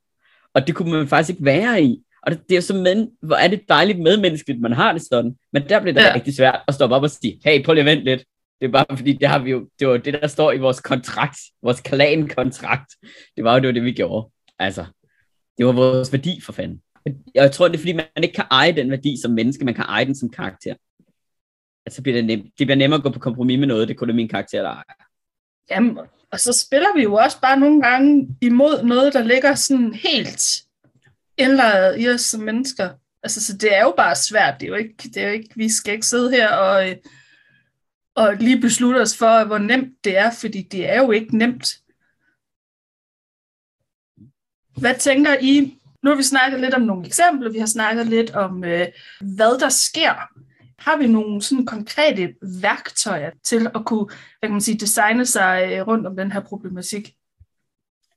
[0.53, 2.03] Og det kunne man faktisk ikke være i.
[2.23, 5.35] Og det, det er så men, hvor er det dejligt medmenneskeligt, man har det sådan.
[5.53, 6.13] Men der bliver det ja.
[6.15, 8.25] rigtig svært at stoppe op og sige, hey, prøv lige at vente lidt.
[8.61, 10.79] Det er bare fordi, det har vi jo, det var det, der står i vores
[10.79, 12.91] kontrakt, vores klan-kontrakt.
[13.35, 14.29] Det var jo det, var det, vi gjorde.
[14.59, 14.85] Altså,
[15.57, 16.81] det var vores værdi for fanden.
[17.35, 19.85] Jeg tror, det er fordi, man ikke kan eje den værdi som menneske, man kan
[19.85, 20.75] eje den som karakter.
[21.85, 22.45] Altså, bliver det, nemt.
[22.59, 24.69] det bliver nemmere at gå på kompromis med noget, det kunne det min karakter, der
[24.69, 25.05] ejer.
[25.71, 25.97] Jamen,
[26.31, 30.43] og så spiller vi jo også bare nogle gange imod noget, der ligger sådan helt
[31.37, 32.89] indlejret i os som mennesker.
[33.23, 34.59] Altså, så det er jo bare svært.
[34.59, 36.95] Det er jo ikke, det er jo ikke vi skal ikke sidde her og,
[38.15, 41.77] og lige beslutte os for, hvor nemt det er, fordi det er jo ikke nemt.
[44.77, 45.79] Hvad tænker I?
[46.03, 48.87] Nu har vi snakket lidt om nogle eksempler, vi har snakket lidt om, øh,
[49.21, 50.13] hvad der sker,
[50.79, 54.05] har vi nogle sådan konkrete værktøjer til at kunne
[54.39, 57.13] hvad kan man sige, designe sig øh, rundt om den her problematik?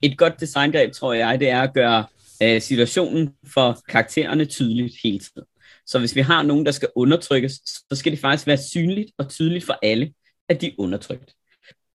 [0.02, 2.04] Et godt designgreb, tror jeg, det er at gøre
[2.42, 5.46] øh, situationen for karaktererne tydeligt hele tiden.
[5.86, 9.28] Så hvis vi har nogen, der skal undertrykkes, så skal det faktisk være synligt og
[9.28, 10.12] tydeligt for alle,
[10.48, 11.34] at de er undertrykt.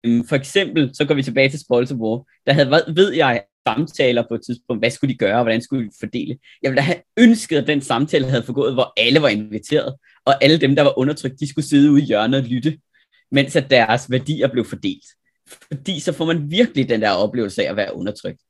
[0.03, 2.25] Øhm, for eksempel, så går vi tilbage til Spoils of War.
[2.45, 4.81] Der havde, ved jeg, samtaler på et tidspunkt.
[4.81, 6.37] Hvad skulle de gøre, og hvordan skulle de fordele?
[6.61, 9.95] Jeg ville da have ønsket, at den samtale havde forgået, hvor alle var inviteret,
[10.25, 12.77] og alle dem, der var undertrykt, de skulle sidde ude i hjørnet og lytte,
[13.31, 15.05] mens at deres værdier blev fordelt.
[15.67, 18.41] Fordi så får man virkelig den der oplevelse af at være undertrykt.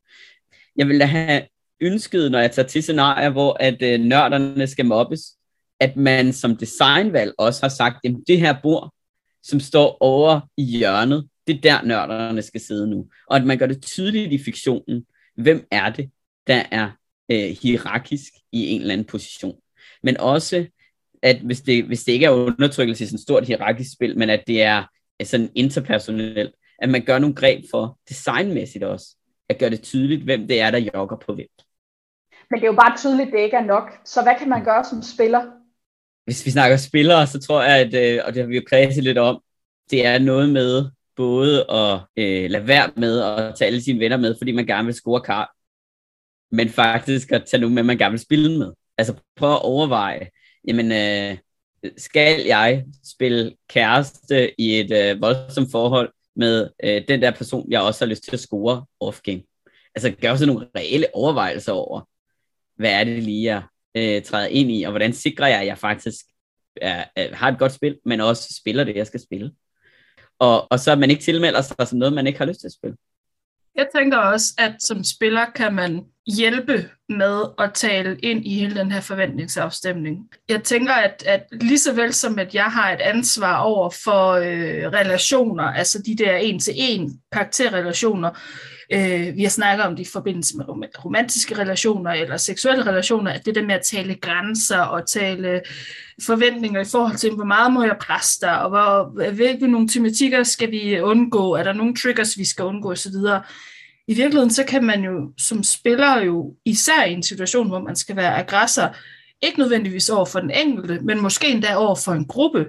[0.75, 1.41] Jeg ville da have
[1.81, 5.21] ønsket, når jeg tager til scenarier, hvor at øh, nørderne skal mobbes,
[5.79, 8.93] at man som designvalg også har sagt, at det her bord,
[9.43, 13.07] som står over i hjørnet, det er der nørderne skal sidde nu.
[13.27, 16.11] Og at man gør det tydeligt i fiktionen, hvem er det,
[16.47, 16.91] der er
[17.31, 19.55] øh, hierarkisk i en eller anden position.
[20.03, 20.65] Men også,
[21.21, 24.29] at hvis det, hvis det ikke er undertrykkelse i sådan et stort hierarkisk spil, men
[24.29, 24.83] at det er
[25.23, 29.15] sådan interpersonelt, at man gør nogle greb for designmæssigt også,
[29.49, 31.47] at gøre det tydeligt, hvem det er, der jogger på hvem.
[32.49, 33.91] Men det er jo bare tydeligt, at det ikke er nok.
[34.05, 35.41] Så hvad kan man gøre som spiller?
[36.25, 39.03] Hvis vi snakker spillere, så tror jeg, at, øh, og det har vi jo kredset
[39.03, 39.41] lidt om,
[39.91, 40.89] det er noget med
[41.21, 44.85] både at øh, lade være med at tage alle sine venner med, fordi man gerne
[44.85, 45.55] vil score kar,
[46.55, 48.71] men faktisk at tage nogen med, man gerne vil spille med.
[48.97, 50.29] Altså prøv at overveje,
[50.67, 51.37] jamen øh,
[51.97, 57.81] skal jeg spille kæreste i et øh, voldsomt forhold med øh, den der person, jeg
[57.81, 59.61] også har lyst til at score off-game?
[59.95, 62.01] Altså gør også nogle reelle overvejelser over,
[62.75, 63.63] hvad er det lige, jeg
[63.97, 66.25] øh, træder ind i, og hvordan sikrer jeg, at jeg faktisk
[66.81, 69.51] er, er, har et godt spil, men også spiller det, jeg skal spille.
[70.41, 72.67] Og, og så at man ikke tilmelder sig som noget, man ikke har lyst til
[72.67, 72.97] at spille.
[73.75, 78.75] Jeg tænker også, at som spiller kan man hjælpe med at tale ind i hele
[78.75, 80.17] den her forventningsafstemning.
[80.49, 84.31] Jeg tænker, at, at lige så vel som at jeg har et ansvar over for
[84.31, 88.29] øh, relationer, altså de der en-til-en karakterrelationer,
[88.93, 90.65] øh, vi har snakket om det i forbindelse med
[91.05, 95.61] romantiske relationer eller seksuelle relationer, at det der med at tale grænser og tale
[96.25, 100.43] forventninger i forhold til, hvor meget må jeg presse dig, og hvor, hvilke nogle tematikker
[100.43, 103.15] skal vi undgå, er der nogle triggers, vi skal undgå osv.,
[104.07, 107.95] i virkeligheden så kan man jo som spiller jo, især i en situation, hvor man
[107.95, 108.95] skal være aggressor,
[109.41, 112.65] ikke nødvendigvis over for den enkelte, men måske endda over for en gruppe,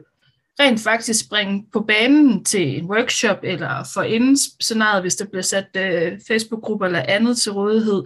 [0.61, 5.43] rent faktisk springe på banen til en workshop, eller for inden scenariet, hvis der bliver
[5.43, 8.03] sat øh, Facebook-grupper eller andet til rådighed.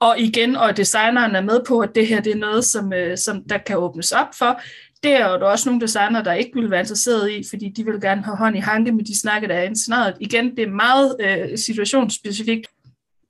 [0.00, 3.18] Og igen, og designeren er med på, at det her det er noget, som, øh,
[3.18, 4.60] som der kan åbnes op for.
[5.02, 7.84] Det er jo der også nogle designer, der ikke vil være interesseret i, fordi de
[7.84, 10.16] vil gerne have hånd i hanke med de snakke, der er i scenariet.
[10.20, 12.66] Igen, det er meget øh, situationsspecifikt.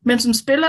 [0.04, 0.68] Men som spiller,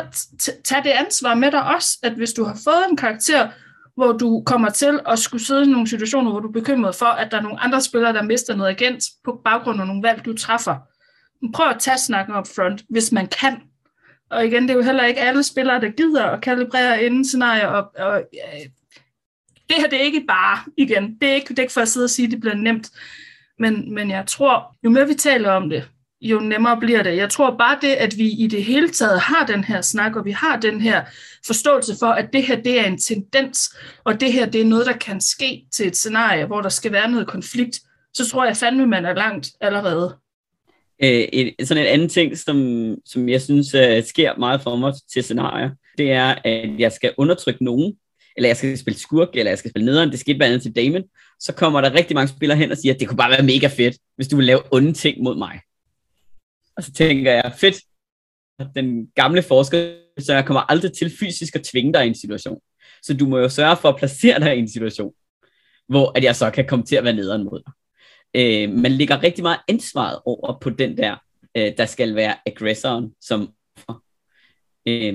[0.64, 3.50] tag det ansvar med dig også, at hvis du har fået en karakter,
[3.96, 7.06] hvor du kommer til at skulle sidde i nogle situationer, hvor du er bekymret for,
[7.06, 10.26] at der er nogle andre spillere, der mister noget agent på baggrund af nogle valg,
[10.26, 10.76] du træffer.
[11.54, 13.62] Prøv at tage snakken op front, hvis man kan.
[14.30, 17.68] Og igen, det er jo heller ikke alle spillere, der gider at kalibrere inden scenarier.
[17.68, 18.70] Og, og, øh,
[19.70, 21.88] det her det er ikke bare, igen, det er ikke, det er ikke for at
[21.88, 22.92] sidde og sige, at det bliver nemt.
[23.60, 25.90] Men, men jeg tror, jo mere vi taler om det,
[26.24, 27.18] jo nemmere bliver det.
[27.18, 30.26] Jeg tror bare det, at vi i det hele taget har den her snak, og
[30.26, 31.04] vi har den her
[31.46, 34.86] forståelse for, at det her det er en tendens, og det her det er noget,
[34.86, 37.80] der kan ske til et scenarie, hvor der skal være noget konflikt,
[38.14, 40.16] så tror jeg fandme, man er langt allerede.
[41.04, 42.58] Øh, et, sådan en anden ting, som,
[43.06, 47.14] som jeg synes uh, sker meget for mig til scenarier, det er, at jeg skal
[47.18, 47.94] undertrykke nogen,
[48.38, 50.76] eller jeg skal spille skurk, eller jeg skal spille nederen, det skete blandt andet til
[50.76, 51.04] Damon,
[51.40, 53.68] så kommer der rigtig mange spillere hen og siger, at det kunne bare være mega
[53.68, 55.60] fedt, hvis du vil lave onde ting mod mig.
[56.78, 57.76] Og så tænker jeg, fedt,
[58.76, 62.60] den gamle forsker, så jeg kommer aldrig til fysisk at tvinge dig i en situation.
[63.04, 65.14] Så du må jo sørge for at placere dig i en situation,
[65.88, 67.74] hvor at jeg så kan komme til at være nederen mod dig.
[68.36, 71.16] Øh, man ligger rigtig meget ansvaret over på den der,
[71.58, 73.54] øh, der skal være aggressoren som
[74.88, 75.14] øh,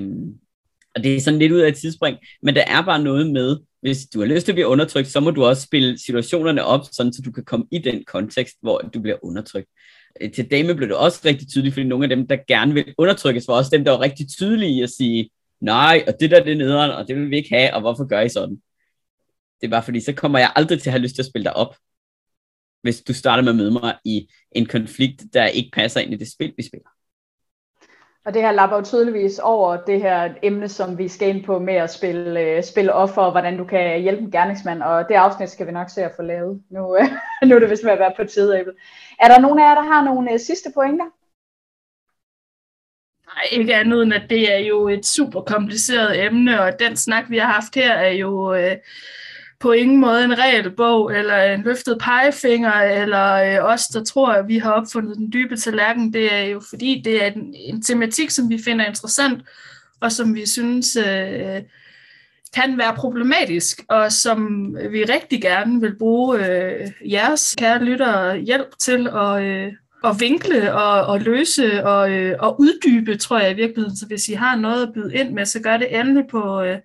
[0.95, 3.57] og det er sådan lidt ud af et tidsspring, men der er bare noget med,
[3.81, 6.81] hvis du har lyst til at blive undertrykt, så må du også spille situationerne op,
[6.91, 9.67] sådan så du kan komme i den kontekst, hvor du bliver undertrykt.
[10.21, 12.93] Øh, til Dame blev det også rigtig tydeligt, fordi nogle af dem, der gerne vil
[12.97, 15.29] undertrykkes, var også dem, der var rigtig tydelige i at sige,
[15.61, 18.07] nej, og det der det er nederen, og det vil vi ikke have, og hvorfor
[18.07, 18.61] gør I sådan?
[19.61, 21.45] Det er bare fordi, så kommer jeg aldrig til at have lyst til at spille
[21.45, 21.75] dig op,
[22.81, 26.17] hvis du starter med at møde mig i en konflikt, der ikke passer ind i
[26.17, 26.89] det spil, vi spiller.
[28.25, 31.59] Og det her lapper jo tydeligvis over det her emne, som vi skal ind på
[31.59, 34.81] med at spille, øh, spille offer, og hvordan du kan hjælpe en gerningsmand.
[34.81, 36.61] Og det afsnit skal vi nok se at få lavet.
[36.69, 37.05] Nu, øh,
[37.49, 38.73] nu er det vist med at være på tid, Abel.
[39.19, 41.05] Er der nogen af jer, der har nogle øh, sidste pointer?
[43.51, 47.37] ikke andet end, at det er jo et super kompliceret emne, og den snak, vi
[47.37, 48.77] har haft her, er jo øh,
[49.59, 54.47] på ingen måde en regelbog, eller en løftet pegefinger, eller øh, os, der tror, at
[54.47, 56.13] vi har opfundet den dybe tallerken.
[56.13, 59.41] Det er jo fordi, det er en, en tematik, som vi finder interessant,
[60.01, 61.61] og som vi synes øh,
[62.53, 68.77] kan være problematisk, og som vi rigtig gerne vil bruge øh, jeres kære lyttere hjælp
[68.79, 73.55] til at, øh, at vinkle og, og løse og, øh, og uddybe, tror jeg i
[73.55, 73.97] virkeligheden.
[73.97, 76.77] Så hvis I har noget at byde ind med, så gør det endelig på, øh,
[76.77, 76.81] på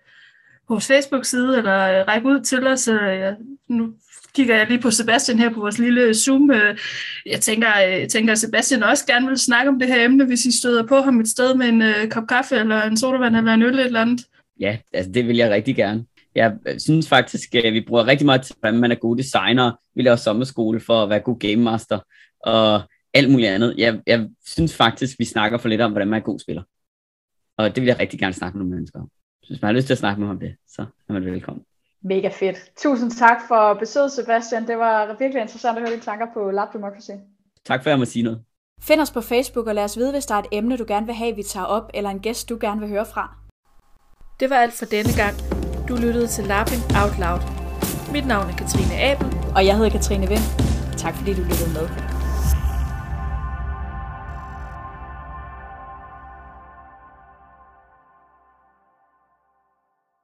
[0.69, 2.89] vores Facebook-side, eller øh, række ud til os.
[2.89, 3.33] Øh,
[3.69, 3.93] nu
[4.35, 6.51] kigger jeg lige på Sebastian her på vores lille Zoom.
[6.51, 6.79] Øh,
[7.27, 10.25] jeg tænker, øh, jeg tænker, at Sebastian også gerne vil snakke om det her emne,
[10.25, 13.37] hvis I støder på ham et sted med en øh, kop kaffe, eller en sodavand,
[13.37, 14.27] eller en øl eller andet.
[14.61, 16.05] Ja, altså det vil jeg rigtig gerne.
[16.35, 19.73] Jeg øh, synes faktisk, at vi bruger rigtig meget til, hvordan man er god designer.
[19.95, 21.99] Vi laver sommerskole for at være god game master,
[22.41, 22.83] og
[23.15, 23.75] alt muligt andet.
[23.79, 26.63] Jeg, jeg synes faktisk, vi snakker for lidt om, hvordan man er god spiller.
[27.59, 29.09] Og det vil jeg rigtig gerne snakke med nogle mennesker om.
[29.45, 31.65] Så hvis man har lyst til at snakke med om det, så er man velkommen.
[32.03, 32.57] Mega fedt.
[32.77, 34.67] Tusind tak for besøget, Sebastian.
[34.67, 37.11] Det var virkelig interessant at høre dine tanker på Lab Democracy.
[37.65, 38.41] Tak for, at jeg må sige noget.
[38.83, 41.07] Find os på Facebook og lad os vide, hvis der er et emne, du gerne
[41.07, 43.37] vil have, vi tager op, eller en gæst, du gerne vil høre fra.
[44.41, 45.35] Det var alt for denne gang.
[45.89, 47.43] Du lyttede til Lapping Out Loud.
[48.13, 49.27] Mit navn er Katrine Abel.
[49.57, 50.47] Og jeg hedder Katrine Vind.
[50.97, 52.14] Tak fordi du lyttede med.